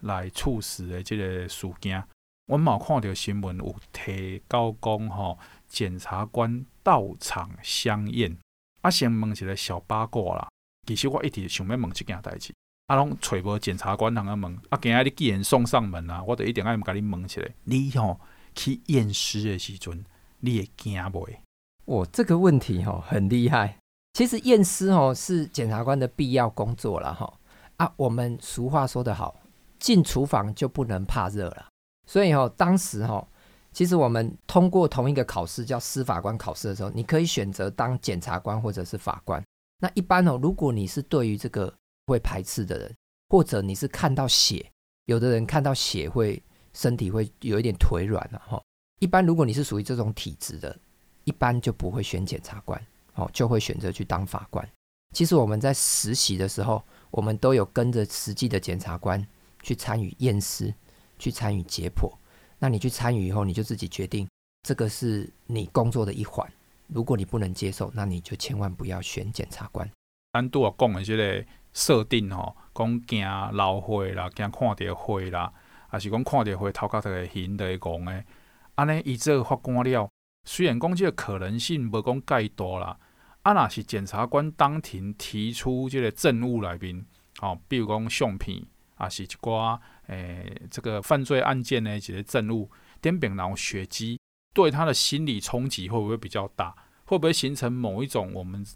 [0.00, 2.02] 来猝死的即个事件。
[2.46, 8.38] 我嘛看到新闻有提到讲吼，检察官到场相验。
[8.82, 10.48] 啊，先问一个小八卦啦，
[10.86, 12.54] 其实我一直想要问即件代志。
[12.88, 17.54] 啊，拢找无检察官通个问，啊，今日你既然送上门啊，我就一定爱甲你问起来。
[17.64, 18.18] 你吼、
[18.54, 20.02] 去验尸的时阵，
[20.40, 21.38] 你会惊未？
[21.84, 23.76] 我这个问题吼很厉害。
[24.14, 27.30] 其实验尸吼是检察官的必要工作了哈。
[27.76, 29.38] 啊，我们俗话说得好，
[29.78, 31.66] 进厨房就不能怕热了。
[32.06, 33.28] 所以吼，当时吼，
[33.70, 39.44] 其实我们通过同一个考试叫司法官考试的时候，你可以选择当检察官或者是法官。
[39.80, 41.72] 那一般哦，如果你是对于这个
[42.08, 42.94] 会排斥的人，
[43.28, 44.64] 或者你是看到血，
[45.04, 46.42] 有的人看到血会
[46.72, 48.60] 身体会有一点腿软了哈。
[49.00, 50.76] 一般如果你是属于这种体质的，
[51.24, 52.82] 一般就不会选检察官，
[53.14, 54.66] 哦，就会选择去当法官。
[55.14, 59.24] 其实我们在实习的时候，我们都有跟着实际的检察官
[59.62, 60.74] 去参与验尸，
[61.18, 62.10] 去参与解剖。
[62.58, 64.28] 那你去参与以后，你就自己决定，
[64.66, 66.50] 这个是你工作的一环。
[66.88, 69.88] 如果你不能接受，那你就千万不要选检察官。
[70.32, 71.44] 单独讲的这个。
[71.78, 75.52] 设定吼，讲惊老血啦，惊看到血啦，
[75.86, 78.26] 还是讲看到血头壳头会晕的讲诶。
[78.74, 80.10] 安尼伊这法官了，
[80.44, 82.98] 虽然讲这个可能性无讲介大啦，
[83.42, 87.06] 啊，若是检察官当庭提出这个证物来面，
[87.38, 88.60] 吼，比如讲相片，
[88.96, 92.68] 啊是一寡诶、欸，这个犯罪案件的一个证物，
[93.00, 94.18] 点边然后血迹，
[94.52, 96.74] 对他的心理冲击会不会比较大？
[97.04, 98.66] 会不会形成某一种我们？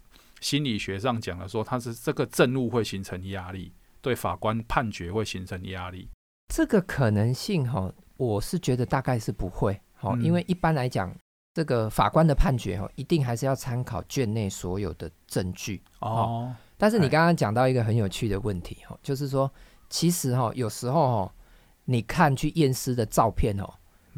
[0.43, 6.09] 心理学上讲的说，他是这个证物会形成压力，对法官判决会形成压力。
[6.53, 11.15] 这个可能性哈，我是觉得大概是不会，好，因为一般来讲，
[11.53, 16.53] 这个法官的判决哈，一定还是要参考卷内所有的证据哦。
[16.77, 19.49] 但是你刚刚讲到一个很有趣的问题哈，就是说，
[19.89, 21.33] 其实哈，有时候哈，
[21.85, 23.73] 你看去验尸的照片哦，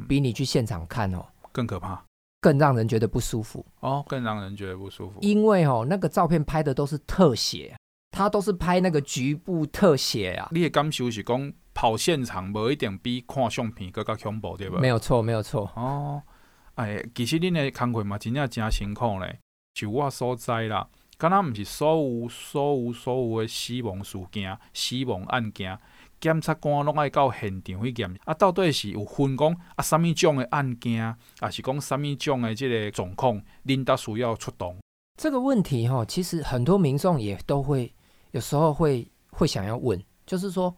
[0.07, 2.03] 比你去现场看哦更可怕。
[2.45, 7.75] 更让人觉得不舒服哦，更让人觉得不舒服，因为哦，那个照片拍的都是特写，
[8.11, 10.47] 他都是拍那个局部特写啊。
[10.51, 14.77] 你的感受是讲跑现场不一定比看相片更加恐怖，对吧？
[14.79, 15.71] 没有错，没有错。
[15.75, 16.21] 哦，
[16.75, 19.39] 哎，其实恁的工作嘛，真正真辛苦嘞。
[19.73, 20.87] 就我所知啦，
[21.17, 25.79] 敢若不是所有、所有、所有的死亡事件、死亡案件。
[26.19, 34.77] 检察官拢爱到现场去验，啊，到底是有分讲啊，什么种的案件，啊，是讲什么种的这个状况，领导需要出动？
[35.21, 37.93] 这个问题哈，其实很多民众也都会
[38.31, 40.75] 有时候会会想要问，就是说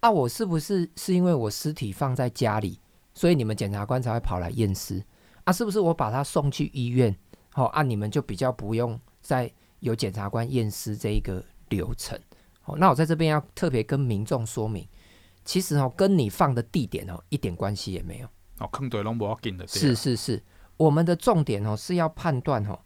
[0.00, 2.78] 啊，我是不是是因为我尸体放在家里，
[3.14, 5.02] 所以你们检察官才会跑来验尸？
[5.44, 7.16] 啊，是不是我把他送去医院，
[7.52, 12.18] 好，啊，你们就比较不用再有检察官验尸这一个流程？
[12.78, 14.86] 那我在这边要特别跟民众说明，
[15.44, 18.28] 其实哦，跟你放的地点哦一点关系也没有。
[18.58, 19.66] 哦，坑对拢不要紧的。
[19.66, 20.42] 是是是，
[20.76, 22.78] 我们的重点哦是要判断哦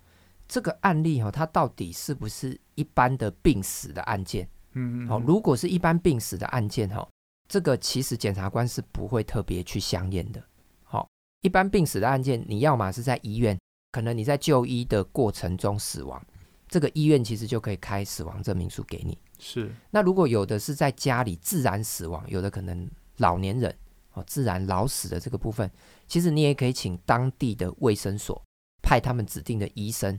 [0.49, 4.49] 这个案例哦它到底是不是一般的病死的案件。
[4.73, 5.09] 嗯嗯。
[5.09, 7.07] 好，如果是一般病死的案件哈，
[7.49, 10.43] 这个其实检察官是不会特别去相验的。
[10.83, 11.07] 好，
[11.43, 13.59] 一般病死的案件，你要么是在医院，
[13.93, 16.25] 可能你在就医的过程中死亡，
[16.69, 19.19] 这个医院其实就可以开死亡证明书给你。
[19.47, 23.77] 是，那如果有的是在家里自然死亡，有的可能老年人
[24.15, 25.71] 哦自然老死的这个部分，
[26.07, 28.43] 其实你也可以请当地的卫生所
[28.83, 30.19] 派他们指定的医生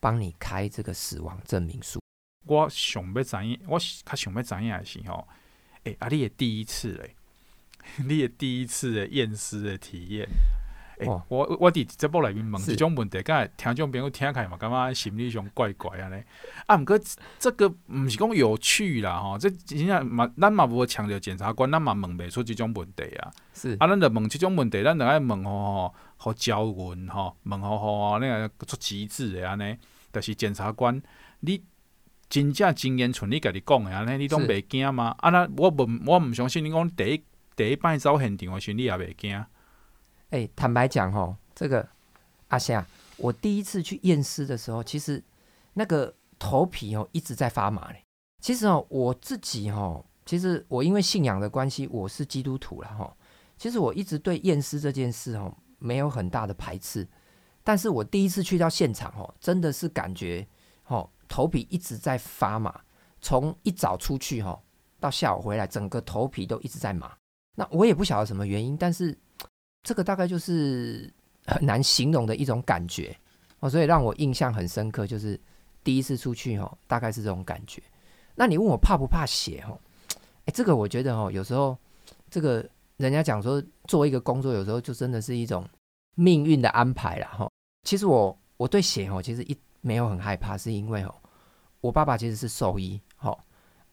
[0.00, 2.00] 帮你开这个死亡证明书。
[2.46, 5.28] 我想要知影，我较想要知影的是吼，
[5.84, 7.14] 哎、欸，啊，你的第一次嘞，
[8.04, 10.28] 你的第一次的验尸的体验。
[11.04, 16.22] 欸、我我伫节目内面问即种问题，刚才听众朋友听起来嘛，感觉心理上怪怪安尼。
[16.66, 16.98] 啊，毋过
[17.38, 23.30] 这个毋是讲有趣啦，吼，这真正嘛，咱嘛无强调检察官，咱嘛问袂出即种问题啊。
[23.52, 29.76] 是啊，咱着问即种问题，咱着爱问吼吼，好交问吼，问吼吼那个出极致的安尼。
[30.10, 31.02] 但是检察官，
[31.40, 31.62] 你
[32.28, 35.14] 真正经验像你家己讲的安尼，你拢袂惊吗？
[35.18, 37.24] 啊，那我问，我毋相信你讲第一
[37.56, 39.44] 第一摆走现场的时候，你也袂惊。
[40.34, 41.88] 哎，坦白讲哦，这个
[42.48, 42.84] 阿夏，
[43.18, 45.22] 我第一次去验尸的时候，其实
[45.74, 48.02] 那个头皮哦一直在发麻嘞。
[48.42, 53.16] 其实哦，我自己哦，其实我因为信仰的关系，我是基督徒了哈。
[53.56, 57.06] 其实我一直对验尸这件事哦没有很大的排斥，
[57.62, 60.44] 但是我第一次去到现场哦，真的是感觉
[60.88, 62.80] 哦头皮一直在发麻，
[63.20, 64.60] 从一早出去哈
[64.98, 67.16] 到下午回来，整个头皮都一直在麻。
[67.54, 69.16] 那我也不晓得什么原因，但是
[69.84, 71.12] 这个大概就是
[71.46, 73.16] 很难形容的一种感觉
[73.60, 75.38] 哦，所以让我印象很深刻，就是
[75.84, 77.82] 第一次出去哦，大概是这种感觉。
[78.34, 79.62] 那你问我怕不怕血？
[79.68, 79.78] 哦，
[80.46, 81.76] 哎，这个我觉得哦，有时候
[82.30, 85.68] 这个人家讲说做一个工作，有时候就真的是一种
[86.14, 87.48] 命运的安排了哈。
[87.84, 91.14] 其实我我对血哦，其实一没有很害怕，是因为哦，
[91.80, 93.38] 我爸爸其实是兽医，哦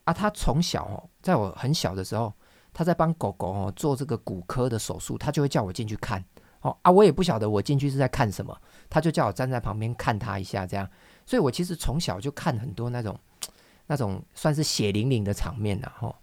[0.06, 2.34] 啊，他从小哦，在我很小的时候，
[2.74, 6.24] 他在帮狗狗哦做这个骨科的手术，他就会叫我进去看，
[6.62, 8.56] 哦啊，我也不晓得我进去是在看什么，
[8.90, 10.90] 他就叫我站在旁边看他一下这样，
[11.26, 13.18] 所以我其实从小就看很多那种。
[13.88, 16.16] 那种算是血淋淋的场面了哈，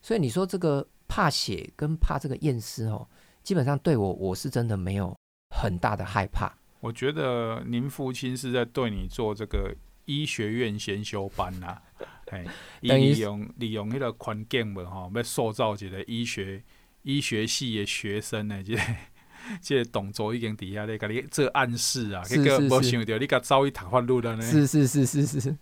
[0.00, 3.04] 所以你说这个怕血跟怕这个验尸哦，
[3.42, 5.12] 基本上对我我是真的没有
[5.56, 6.54] 很大的害怕。
[6.78, 11.82] 我觉得您父亲是在对你做这个医学院先修班呐、
[12.30, 12.44] 哎，
[12.80, 16.62] 利用利用迄个环境嘛吼，要塑造一个医学
[17.02, 18.80] 医学系的学生呢，这个
[19.60, 24.42] 即个动作已经底下咧，甲你做暗示啊，结果无想到你甲走去读法律了呢。
[24.42, 25.56] 是是是是是，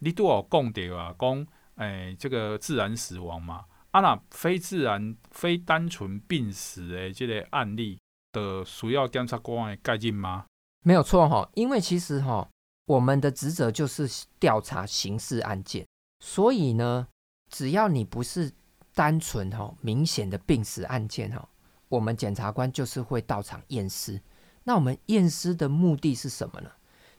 [0.00, 7.98] 你都有讲到啊，讲诶、欸，这个自然死亡嘛，啊那非自然、非单纯病死的这个案例
[8.32, 10.46] 的需要检察官的介入吗？
[10.84, 12.48] 没有错哈，因为其实哈，
[12.88, 14.10] 我们的职责就是
[14.40, 15.86] 调查刑事案件，
[16.20, 17.06] 所以呢，
[17.50, 18.50] 只要你不是
[18.94, 21.48] 单纯哈明显的病死案件哈，
[21.88, 24.20] 我们检察官就是会到场验尸。
[24.64, 26.70] 那我们验尸的目的是什么呢？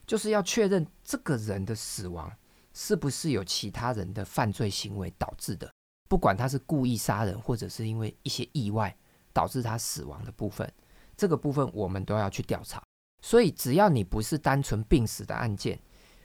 [0.04, 2.30] 就是要确认这个人的死亡。
[2.72, 5.68] 是不是有其他人的犯罪行为导致的？
[6.08, 8.96] 不管他是故意杀人，或者是因为一些意外
[9.32, 10.72] 导致他死亡的部分，
[11.16, 12.80] 这个部分我们都要去调查。
[13.20, 15.78] 所以，只要你不是单纯病死的案件，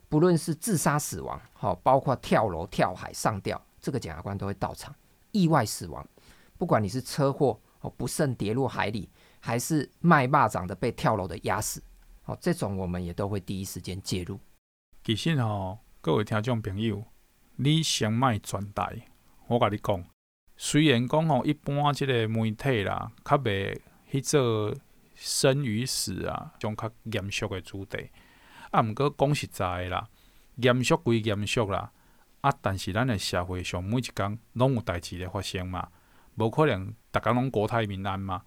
[0.10, 4.96] 不论是自杀死亡，好，包括跳楼、跳海、上吊，这个检察官都会到场。
[5.32, 6.08] 意外死亡，
[6.58, 11.84] 不管你是车祸哦，不慎跌落海里，还是卖蚂蚱的被跳楼的压死，
[12.24, 14.40] 好，这种我们也都会第一时间介入。
[15.04, 15.80] 其实哦。
[16.02, 17.04] 各位听众朋友，
[17.56, 19.08] 你先莫转台，
[19.48, 20.06] 我甲你讲。
[20.56, 23.76] 虽然讲吼，一般即个媒体啦，较袂
[24.12, 24.72] 去做
[25.16, 28.10] 生与死啊，种较严肃的主题。
[28.72, 30.08] 啊，毋过讲实在啦，
[30.58, 31.92] 严肃归严肃啦，
[32.42, 35.88] 啊，但是咱的社会上每一工拢有代志咧发生嘛，
[36.36, 38.42] 无可能逐工拢国泰民安嘛。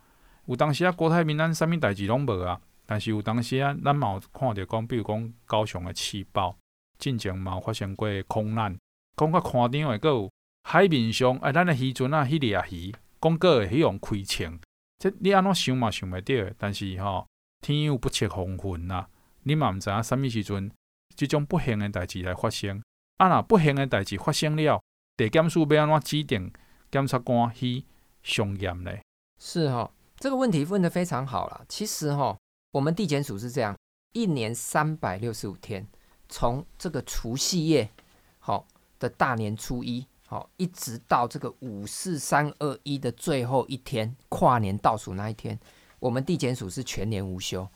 [0.47, 2.61] 有当时啊，国泰民安，啥物代志拢无啊。
[2.87, 6.57] 但是有当时啊，咱嘛有看着讲，比如讲高雄的气爆。
[6.99, 8.77] 进前嘛有发生过空难，
[9.17, 10.33] 讲较夸张诶，阁有
[10.65, 14.59] 海面上哎，咱诶渔船啊，迄掠鱼，讲阁会迄样开枪，
[14.99, 16.55] 这你安怎想嘛想袂到。
[16.59, 17.27] 但是吼、
[17.61, 19.07] 天有不测风云呐，
[19.43, 20.71] 你嘛毋知影啥物时阵，
[21.17, 22.83] 即种不幸的代志来发生。
[23.19, 24.83] 啊，若不幸的代志发生了，
[25.17, 26.53] 地检署要安怎指定
[26.91, 27.85] 检察官去
[28.23, 28.93] 上验呢？
[29.41, 31.65] 是哈、这个问题问得非常好了。
[31.69, 32.37] 其实哈、
[32.73, 33.77] 我们地检署是这样，
[34.13, 35.87] 一年三百六十五天。
[36.29, 37.91] 从这个除夕夜，
[38.39, 38.67] 好，
[38.99, 45.59] 的大年初一，好，一直到这个五四三二一的最后一天，跨年倒数那一天，
[45.99, 47.67] 我们地检署是全年无休，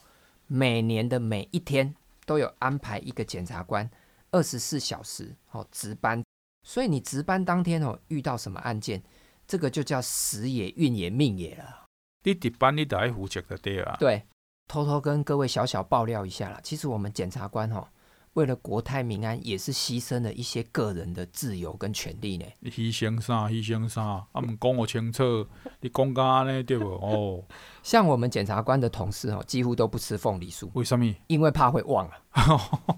[0.49, 1.95] 每年的每一天
[2.27, 3.91] 都有安排一个检察官
[4.33, 6.23] 二十四小时哦值班，
[6.69, 9.03] 所以你值班当天哦，遇到什么案件，
[9.47, 11.87] 这个就叫时也运也命也了。
[12.25, 13.97] 你值班你得爱负责的对啊。
[13.99, 14.27] 对，
[14.69, 17.89] 偷偷跟各位小小爆料一下啦，其实我们检察官哦。
[18.35, 22.47] 为了国泰民安，也是牺牲了一些个人的自由跟权利呢。
[22.61, 23.49] 你牺牲啥？
[23.49, 24.03] 牺牲啥？
[24.03, 25.47] 啊，毋讲我清楚，
[25.81, 26.63] 你讲干呢？
[26.63, 26.87] 对不？
[26.87, 27.45] 哦，
[27.85, 30.67] 像我们检察官的同事哦，几乎都不吃凤梨酥。
[30.73, 31.15] 为什么？
[31.29, 32.19] 因为怕会忘啊。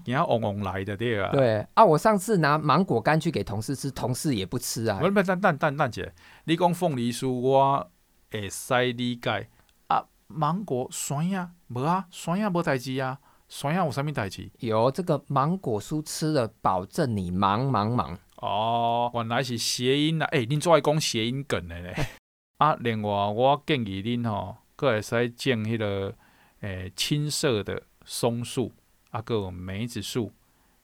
[0.05, 1.29] 你要旺旺来的对啊。
[1.33, 4.99] 对啊，我上次拿芒果干去给同事吃，同事也不吃啊。
[4.99, 6.13] 不不，等等等等姐，
[6.45, 7.91] 你讲凤梨酥，我
[8.31, 9.49] 会使理解
[9.87, 10.05] 啊。
[10.27, 13.19] 芒果酸呀，无啊，酸呀无代志啊。
[13.47, 14.49] 酸呀，有啥物代志？
[14.59, 18.17] 有这个芒果酥吃了，保证你忙忙忙。
[18.37, 20.25] 哦，原来是谐音啊！
[20.27, 21.95] 诶、欸，恁做爱讲谐音梗的咧。
[22.57, 26.13] 啊，另外我建议恁吼，阁会使种迄个
[26.61, 28.71] 诶、欸、青色的松树，
[29.11, 30.31] 啊，阁有梅子树，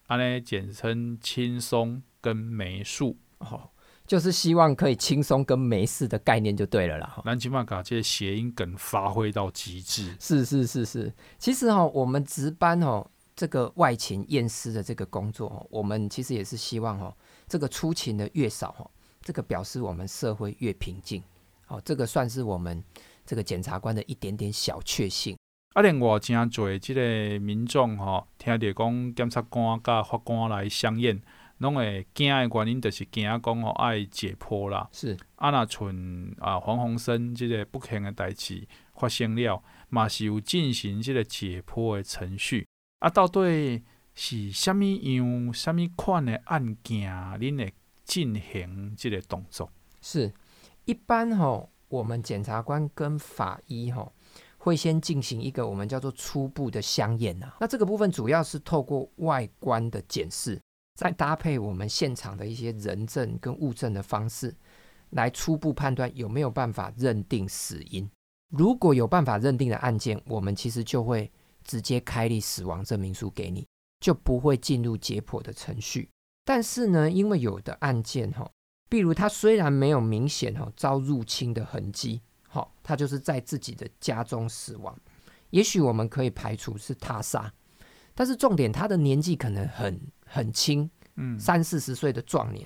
[0.08, 3.18] 安尼简称青松跟梅树。
[3.40, 3.70] 哦，
[4.12, 7.22] 就是希望可以轻松跟没事的概念就对了啦。
[7.24, 10.14] 咱起码把这些谐音梗发挥到极致。
[10.20, 17.16] 是是是是，其实哈，我们值班哦，这个外勤验尸的这个工作哦，我们其实也是希望哦，
[17.48, 18.92] 这个出勤的越少哦，
[19.22, 21.24] 这个表示我们社会越平静。
[21.70, 22.84] 哦，这个算是我们
[23.26, 25.38] 这个检察官的一点点小确幸。
[25.72, 31.22] 啊，另外真济这个民众吼，听着讲检察官甲法官来相验，
[31.62, 34.90] 拢会惊的原因就是惊讲吼爱解剖啦。
[34.92, 42.68] 是啊，若像啊黄鸿升即个不幸的代志发生了，嘛是有进行即个解剖的程序。
[43.00, 43.82] 啊，到底
[44.14, 47.10] 是啥物样、啥物款的案件，
[47.40, 49.72] 恁会进行即个动作？
[50.02, 50.34] 是
[50.86, 54.12] 一般吼，我们检察官跟法医吼。
[54.64, 60.62] 会先进行一个我们叫做初步的相验啊，那这个部分主要是透过外观的检视，
[60.96, 64.56] 再搭配我们现场的一些人证跟物证的方式，
[65.12, 68.10] 来初步判断有没有办法认定死因。
[68.50, 71.32] 如果有办法认定的案件，我们其实就会
[71.64, 73.66] 直接开立死亡证明书给你，
[74.00, 76.10] 就不会进入解剖的程序。
[76.44, 78.50] 但是呢，因为有的案件哈，
[78.90, 82.22] 比如他虽然没有明显哈遭入侵的痕迹。
[82.50, 84.94] 好，他就是在自己的家中死亡。
[85.52, 87.54] 也许我们可以排除是他杀，
[88.14, 89.98] 但是重点他的年纪可能很
[90.32, 92.66] 很轻，嗯，三四十岁的壮年。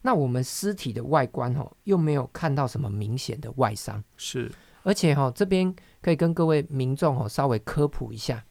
[0.00, 4.50] 那我们尸体的外观哦，又没有看到什么明显的外伤，是。
[4.82, 8.44] 而且哈，这边可以跟各位民众哦稍微科普一下，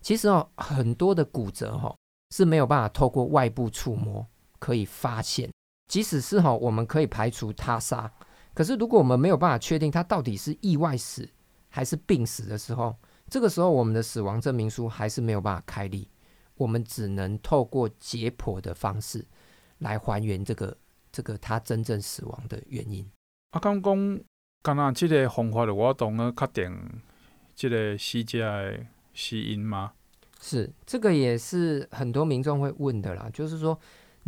[0.00, 1.94] 其实哦很多的骨折哈
[2.34, 4.26] 是没有办法透过外部触摸
[4.58, 5.48] 可以发现，
[5.86, 8.10] 即使是哈我们可以排除他杀。
[8.52, 11.28] 可是，如果我们没有办法确定他到底是意外死
[11.68, 12.96] 还是病死的时候，
[13.28, 16.08] 这个时候我们的死亡证明书还是没有办法开立，
[16.56, 19.24] 我们只能透过解剖的方式
[19.78, 20.76] 来还原这个
[21.12, 23.08] 这个他真正死亡的原因。
[23.50, 24.20] 啊，刚讲，
[24.62, 27.00] 刚刚这个方法的我懂了，确定
[27.54, 29.92] 这个死者的死因吗？
[30.40, 33.78] 是，这个也是很多民众会问的啦，就是说。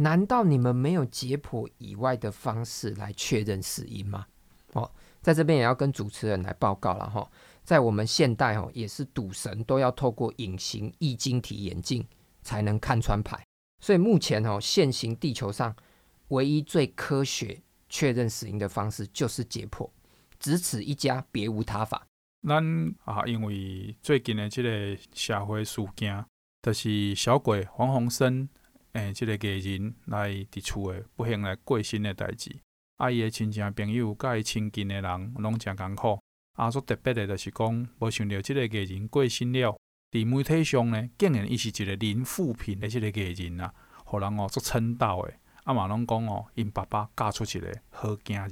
[0.01, 4.29] 难道你们没有解剖以外的方式来确认死因吗？
[4.75, 4.89] 哦，
[5.21, 7.29] 在这边也要跟主持人来报告了哈，
[7.65, 12.07] 在我们现代哦，也是赌神都要透过隐形液晶体眼镜
[12.49, 13.45] 才能看穿牌，
[13.85, 15.77] 所以目前哦，现行地球上
[16.29, 19.91] 唯一最科学确认死因的方式就是解剖，
[20.41, 22.07] 只此一家，别无他法。
[22.49, 22.65] 咱
[23.05, 26.25] 啊，因为最近的这个社会事件，
[26.63, 28.49] 就是小鬼黄鸿升。
[28.93, 32.51] 诶、这个艺人来伫厝诶，不幸来过身的代志，
[32.97, 36.19] 啊，伊的亲戚朋友甲伊亲近的人拢诚艰苦。
[36.55, 39.79] 啊，所特别的，就是讲无想到这个艺人过身了，
[40.11, 43.71] 伫媒体上呢，竟然伊是一个零负评诶，这个艺人啊，
[44.07, 45.35] 互人哦，足称道的，
[45.65, 48.49] 啊嘛拢讲哦，因爸爸嫁出一个好囝儿。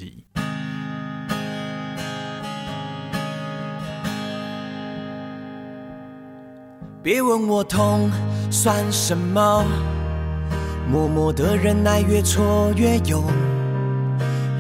[7.03, 8.11] 别问我痛
[8.51, 9.65] 算什么。
[10.91, 13.25] 默默的忍耐，越挫越勇，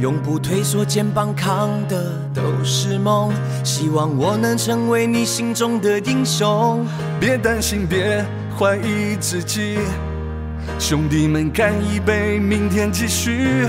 [0.00, 3.32] 永不退缩，肩膀扛的都是梦。
[3.64, 6.86] 希望我能成为你心中的英雄。
[7.18, 8.24] 别担心，别
[8.58, 9.78] 怀疑自己，
[10.78, 13.66] 兄弟们干一杯，明天继续，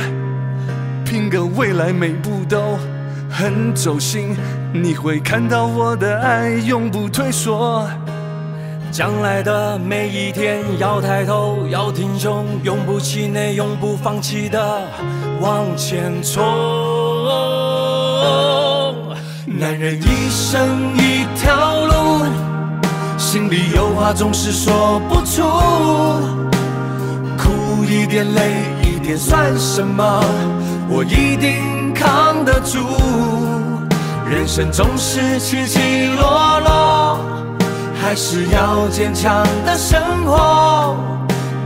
[1.05, 2.77] 拼个未来，每步都
[3.29, 4.35] 很走心。
[4.73, 7.87] 你会看到我的爱，永不退缩。
[8.91, 14.81] 将来的每一天，要抬头，要挺胸，永不气馁，永不放弃的
[15.39, 16.43] 往前冲。
[19.45, 22.25] 男人一生一条路，
[23.17, 25.43] 心里有话总是说不出，
[27.37, 30.23] 苦一点，累一点算什么？
[30.89, 32.79] 我一定扛得住。
[34.29, 37.19] 人生总是起起落落。
[38.07, 40.95] 还是要坚强的生活，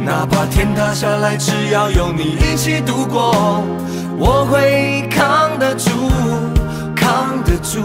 [0.03, 3.63] 哪怕天塌下来，只要有你一起度过，
[4.17, 5.91] 我会扛得住，
[6.95, 7.83] 扛得住。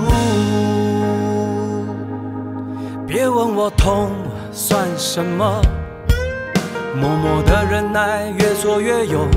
[3.06, 4.10] 别问我痛
[4.50, 5.60] 算什么，
[6.98, 9.28] 默默的忍耐，越挫越勇。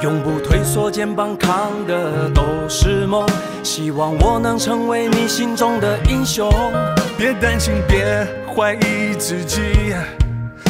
[0.00, 3.26] 永不退缩，肩膀扛的都是梦。
[3.64, 6.48] 希望我能成为你心中的英雄。
[7.20, 9.60] 别担心，别怀疑自己，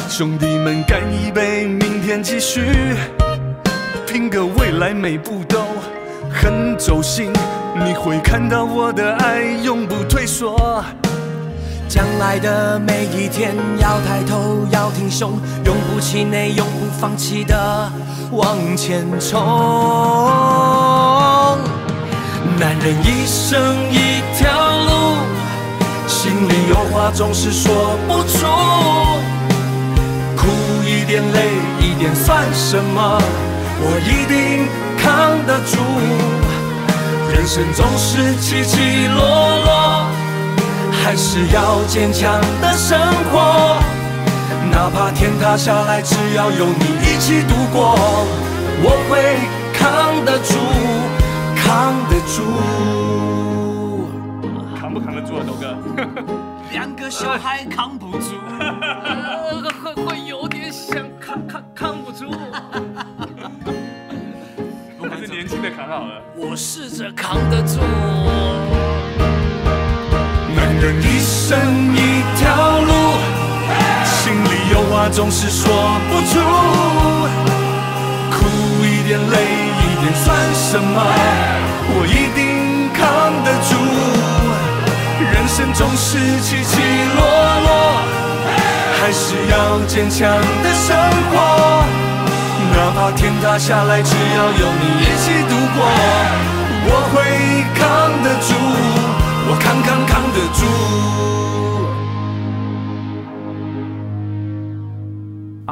[0.08, 2.60] 兄弟们干一杯，明天继续，
[4.04, 5.60] 拼个未来，每步都
[6.28, 7.32] 很走心。
[7.86, 10.84] 你会看到我的爱，永不退缩。
[11.88, 17.88] 将来的每一天，要抬头，要挺胸，永不气馁，永不放弃的
[18.32, 19.38] 往前冲。
[22.58, 24.50] 男人一生一条，
[26.40, 28.46] 心里有话总是说不出，
[30.38, 30.46] 苦
[30.86, 31.50] 一点，累
[31.82, 33.20] 一点，算什么？
[33.82, 34.66] 我一定
[34.96, 35.76] 扛得住。
[37.30, 39.20] 人生总是起起落
[39.66, 40.06] 落。
[41.04, 42.98] 还是要坚强的生
[43.30, 43.76] 活，
[44.72, 47.98] 哪怕天塌下来，只要有你一起度过，
[48.82, 49.36] 我会
[49.78, 50.56] 扛得住，
[51.54, 52.99] 扛得住。
[56.72, 58.36] 两个小孩扛不住，
[59.82, 62.30] 会会有点想扛扛扛不住。
[64.98, 67.80] 我还是年轻的扛好了，我试着扛得住。
[70.54, 71.58] 男人一生
[71.92, 73.18] 一条路，
[74.04, 75.72] 心里有话总是说
[76.08, 76.38] 不出，
[78.30, 78.46] 苦
[78.84, 79.34] 一点累
[79.74, 81.02] 一点算什么？
[86.12, 86.74] 是起起
[87.14, 87.70] 落落，
[88.98, 90.90] 还是要坚强的生
[91.30, 91.38] 活。
[92.74, 95.78] 哪怕天塌下来，只要有你一起度过，
[96.82, 97.14] 我会
[97.78, 97.80] 扛
[98.24, 98.50] 得住。
[99.46, 100.60] 我扛扛扛得住。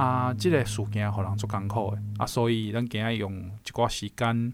[0.00, 4.52] 啊，这个事件让人足艰苦的啊，所以咱今日用一寡时间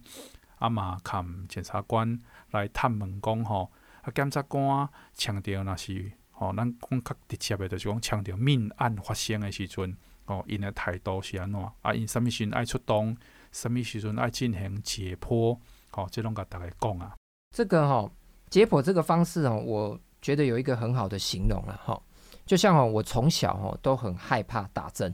[0.59, 2.19] 啊嘛，看检察官
[2.53, 3.71] 来探问讲吼，
[4.05, 9.97] 啊检察官强调那是吼，咱讲较直接的，就是讲强调命案发生的时阵，
[10.27, 11.93] 哦，因的态度是安怎啊？
[11.95, 13.17] 因什么时阵爱出动，
[13.51, 15.59] 什么时阵爱进行解剖，
[15.91, 17.17] 吼，这拢甲大家讲啊。
[17.51, 18.11] 这个吼。
[18.51, 22.01] 解剖这个方式哦，我觉得有一个很好的形容了哈，
[22.47, 25.13] 就像哦，我从小哦都很害怕打针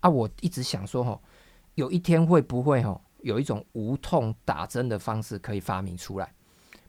[0.00, 1.18] 啊，我一直想说哦，
[1.76, 6.30] 有一天会不会哦有一种无痛打针的方式可以发明出来？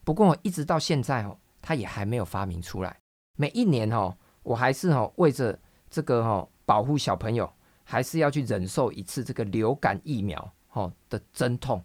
[0.08, 2.98] 不过一直到现在哦，它也还没有发明出来。
[3.36, 7.52] 每一年哦，我还是哦为着这个哦保护小朋友，
[7.84, 11.84] 还是要去忍受一次这个流感疫苗哦的针痛。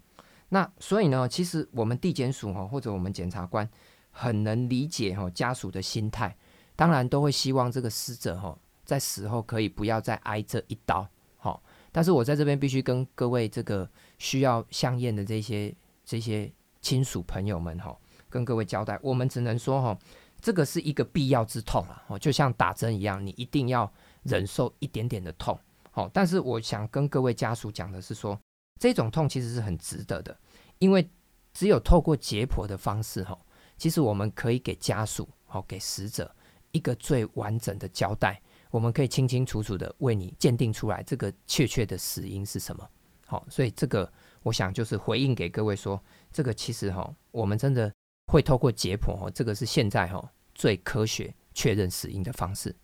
[0.48, 3.68] 那所以呢，其实我们地检署哈或者我们检察官。
[4.14, 6.36] 很能理解哈家属的心态，
[6.76, 8.54] 当然都会希望这个死者哈
[8.84, 11.08] 在死后可以不要再挨这一刀，
[11.38, 11.62] 好。
[11.90, 16.52] 但是我在这边必须跟各位这个需要相验的这些这些
[16.82, 17.98] 亲属朋友们哈，
[18.32, 19.98] 跟各位交代，我们只能说哈，
[20.40, 25.56] 这个是一个必要之痛啊，哦，就像打针一样，你一定要忍受一点点的痛，
[25.90, 26.08] 好。
[26.08, 28.40] 但是我想跟各位家属讲的是说，
[28.80, 30.34] 这种痛其实是很值得的，
[30.78, 31.06] 因为
[31.52, 33.38] 只有透过解剖的方式哈。
[33.76, 36.34] 其实我们可以给家属，好给死者
[36.70, 38.40] 一个最完整的交代。
[38.70, 42.88] 我们可以清清楚楚的为你鉴定出来这个确切的死因是什么。
[43.26, 44.10] 好，所以这个
[44.42, 46.02] 我想就是回应给各位说，
[46.32, 47.92] 这个其实哈，我们真的
[48.32, 52.74] 会透过解剖哈，这个是现在哈最科学确认死因的方式。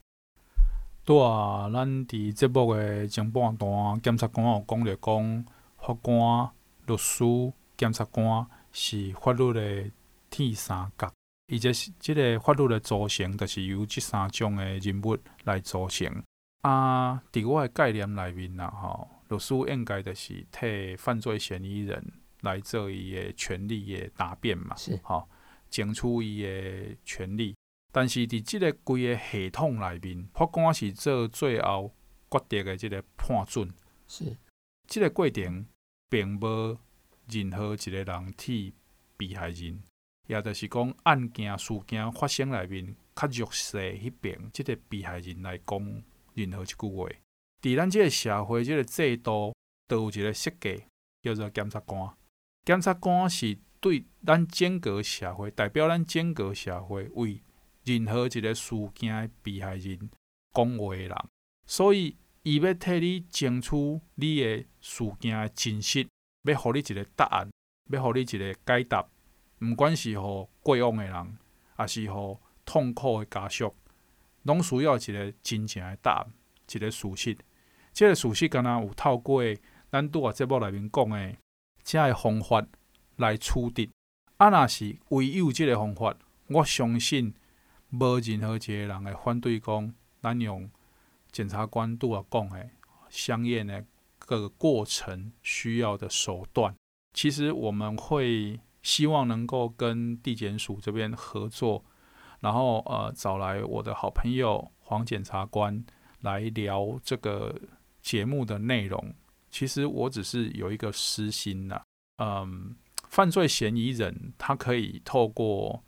[1.04, 5.44] 对啊，咱伫节目的前半段，检察官有讲着讲，
[5.78, 6.50] 法官、
[6.86, 7.24] 律师、
[7.76, 9.90] 检察官是法律的。
[10.30, 11.10] 铁三角，
[11.46, 16.22] 伊这是即个法律的组成，就是由这三种的人物来组成。
[16.60, 25.26] 啊，伫我的概念里面啦，吼，律师应该就是替犯罪嫌疑人来做伊的权利的答辩嘛，是，吼，
[25.70, 27.54] 争取伊的权利。
[27.90, 31.94] 但是伫即个规个系统内面，法官是做最后
[32.30, 33.72] 决定的即个判准，
[34.06, 34.36] 是，
[34.86, 35.66] 这个过程
[36.10, 36.78] 并无
[37.30, 38.74] 任何一个人替
[39.16, 39.82] 被害人。
[40.26, 46.02] 也就是讲，案件事件发生内面较弱势迄边，即个被害人来讲
[46.34, 47.08] 任何一句话。
[47.62, 49.54] 伫咱即个社会，即个制度
[49.86, 50.84] 都有一个设计，
[51.22, 52.14] 叫做检察官。
[52.66, 57.42] 检察官是对咱整个社会，代表咱整个社会为
[57.84, 60.10] 任何一个事件的被害人
[60.52, 61.16] 讲话的人。
[61.66, 63.76] 所以，伊要替你争取
[64.14, 66.06] 你的事件的真实，
[66.44, 67.50] 要互你一个答案，
[67.90, 69.06] 要互你一个解答。
[69.60, 71.38] 毋管是互过往诶人，
[71.76, 73.74] 还是互痛苦诶家属，
[74.44, 76.32] 拢需要一个真正诶答案，
[76.72, 77.36] 一个事实。
[77.92, 79.42] 即、个事实，敢若有透过
[79.90, 81.36] 咱拄啊节目内面讲诶，
[81.82, 82.66] 遮个方法
[83.18, 83.90] 来处理。
[84.38, 86.16] 啊，若是唯有即个方法，
[86.48, 87.32] 我相信
[87.90, 90.68] 无任何一个人会反对讲，咱用
[91.30, 92.70] 检察官拄啊讲诶，
[93.08, 93.84] 相验的
[94.18, 96.74] 各个过程需要的手段。
[97.12, 98.58] 其实我们会。
[98.80, 101.84] 希望能够跟地检署这边合作，
[102.40, 105.84] 然后呃找来我的好朋友黄检察官
[106.20, 107.54] 来聊这个
[108.00, 109.12] 节目的内容。
[109.50, 111.82] 其实我只是有一个私心呐、
[112.18, 112.76] 嗯，
[113.08, 115.82] 犯罪嫌疑人他可以透过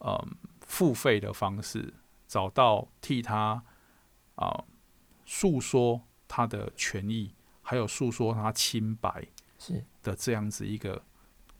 [0.00, 1.94] 嗯付费的方式
[2.26, 3.64] 找到替他
[4.36, 4.64] 啊
[5.24, 9.26] 诉说他的权益，还有诉说他清白
[9.58, 9.84] 是。
[10.02, 11.02] 的这样子一个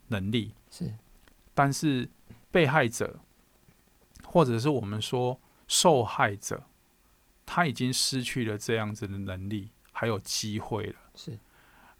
[0.09, 0.55] 能力。
[0.71, 0.95] 是，
[1.55, 2.09] 但是
[2.51, 3.19] 被害者
[4.25, 6.65] 或者是我们说受害者，
[7.47, 10.97] 他已经失去了这样子的能力，还有机会了。
[11.15, 11.39] 是，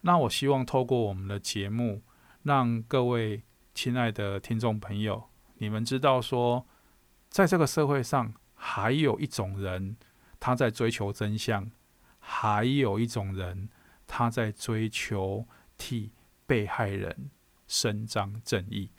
[0.03, 2.03] 那我希望透过我们的节目，
[2.49, 3.43] 让各位
[3.75, 5.23] 亲爱的听众朋友，
[5.59, 6.67] 你们知道说，
[7.29, 9.99] 在这个社会上，还有一种人，
[10.41, 11.71] 他在追求真相，
[12.19, 13.69] 还有一种人，
[14.07, 15.47] 他在追求
[15.77, 16.11] 替
[16.47, 17.31] 被害人
[17.67, 18.91] 伸张正义，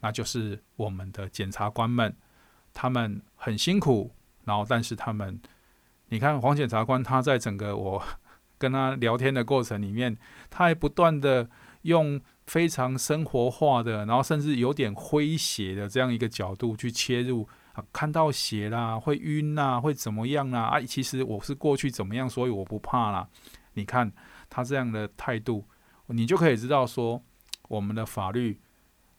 [0.00, 2.16] 那就是我们的检察官们，
[2.72, 5.38] 他们很辛苦，然后但是他们，
[6.08, 8.02] 你看黄检察官，他在整个我。
[8.56, 10.16] 跟他聊天的过程里面，
[10.48, 11.50] 他还不断的
[11.82, 20.62] 用非常生活化的，然后甚至有点诙谐的这样一个角度去切入啊，看到血啦，会晕呐，会怎么样啦？
[20.62, 23.28] 啊，其实我是过去怎么样，所以我不怕啦。
[23.74, 24.12] 你看
[24.48, 25.66] 他这样的态度，
[26.08, 27.22] 你就可以知道说，
[27.68, 28.60] 我们的法律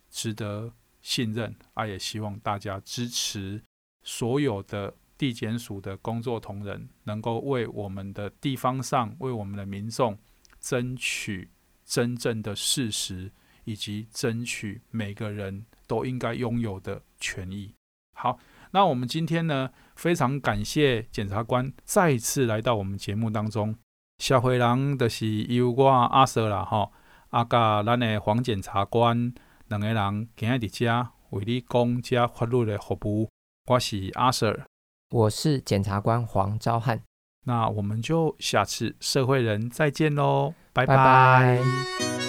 [0.10, 3.64] 值得信任啊，也希望大家支持
[4.04, 4.96] 所有的。
[5.18, 10.20] 地检署的工作同仁能够为我们的地方上，为我们的民众
[10.60, 11.50] 争取
[11.86, 13.32] 真正的事实，
[13.64, 17.74] 以及争取每个人都应该拥有的权益。
[18.14, 18.40] 好，
[18.72, 23.76] 那我们今天呢，非常感谢检察官再次来到我们节目当中。
[24.20, 26.92] 社会人就是由我阿 Sir 啦，吼，
[27.30, 29.34] 阿甲咱的黄检察官
[29.68, 33.30] 两个人今日伫遮为你讲遮法律的服务。
[33.68, 34.66] 我是阿 Sir。
[35.10, 37.04] 我是检察官黄昭汉，
[37.46, 42.25] 那我们就下次社会人再见喽，拜拜。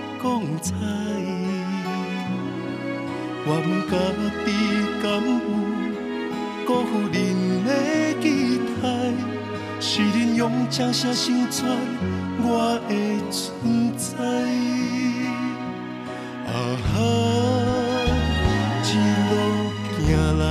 [0.00, 0.74] 添光彩。
[3.46, 3.92] 我问家
[4.44, 4.48] 己
[5.02, 5.44] 敢有
[6.66, 7.14] 辜负恁
[7.64, 7.68] 的
[8.20, 8.24] 期
[8.80, 8.84] 待？
[9.80, 11.66] 是恁用这些成全
[12.42, 12.92] 我的
[13.30, 14.08] 存在。
[16.46, 16.52] 啊
[16.92, 16.94] 哈，
[18.84, 18.88] 一
[19.30, 19.32] 路
[20.06, 20.42] 行来，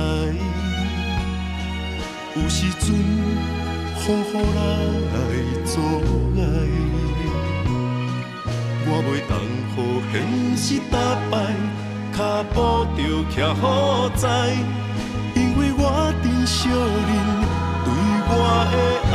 [2.36, 2.84] 有时阵。
[4.00, 4.58] 风雨来
[9.30, 9.38] 当
[9.76, 9.76] 予
[10.10, 10.14] 现
[10.56, 10.98] 实打
[11.30, 11.32] 败，
[12.12, 12.18] 脚
[12.52, 12.58] 步
[12.96, 12.98] 着
[13.30, 13.64] 徛好
[14.16, 14.26] 在，
[15.36, 15.82] 因为我
[16.20, 17.10] 珍惜恁
[17.84, 17.88] 对
[18.28, 18.32] 我
[18.72, 18.74] 的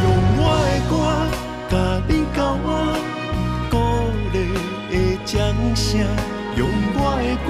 [0.00, 0.04] 用
[0.38, 0.92] 我的歌
[1.68, 1.72] 甲
[2.08, 2.64] 恁交换
[3.68, 3.72] 鼓
[4.32, 4.34] 励
[4.88, 4.94] 的
[5.26, 5.34] 掌
[5.74, 5.88] 声，
[6.56, 6.58] 用
[6.94, 7.48] 我的歌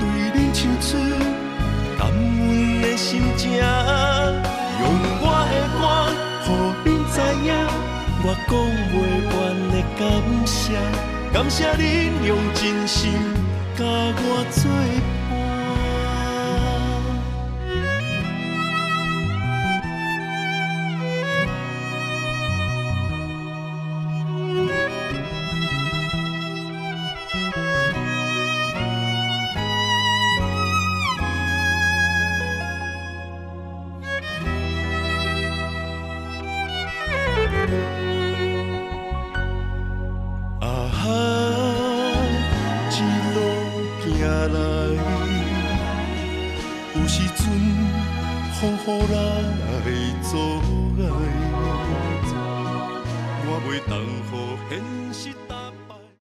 [0.00, 0.02] 对
[0.34, 0.88] 恁唱出
[1.98, 2.16] 感恩
[2.80, 2.84] 的。
[2.98, 4.84] 心情，用
[5.22, 5.80] 我的歌，
[6.48, 6.50] 予
[6.84, 7.16] 恁知
[7.46, 7.48] 影，
[8.30, 8.52] 我讲
[8.90, 8.94] 不
[9.38, 9.40] 完
[9.72, 10.74] 的感谢，
[11.32, 11.80] 感谢恁
[12.26, 13.10] 用真心
[13.74, 15.17] 甲我作。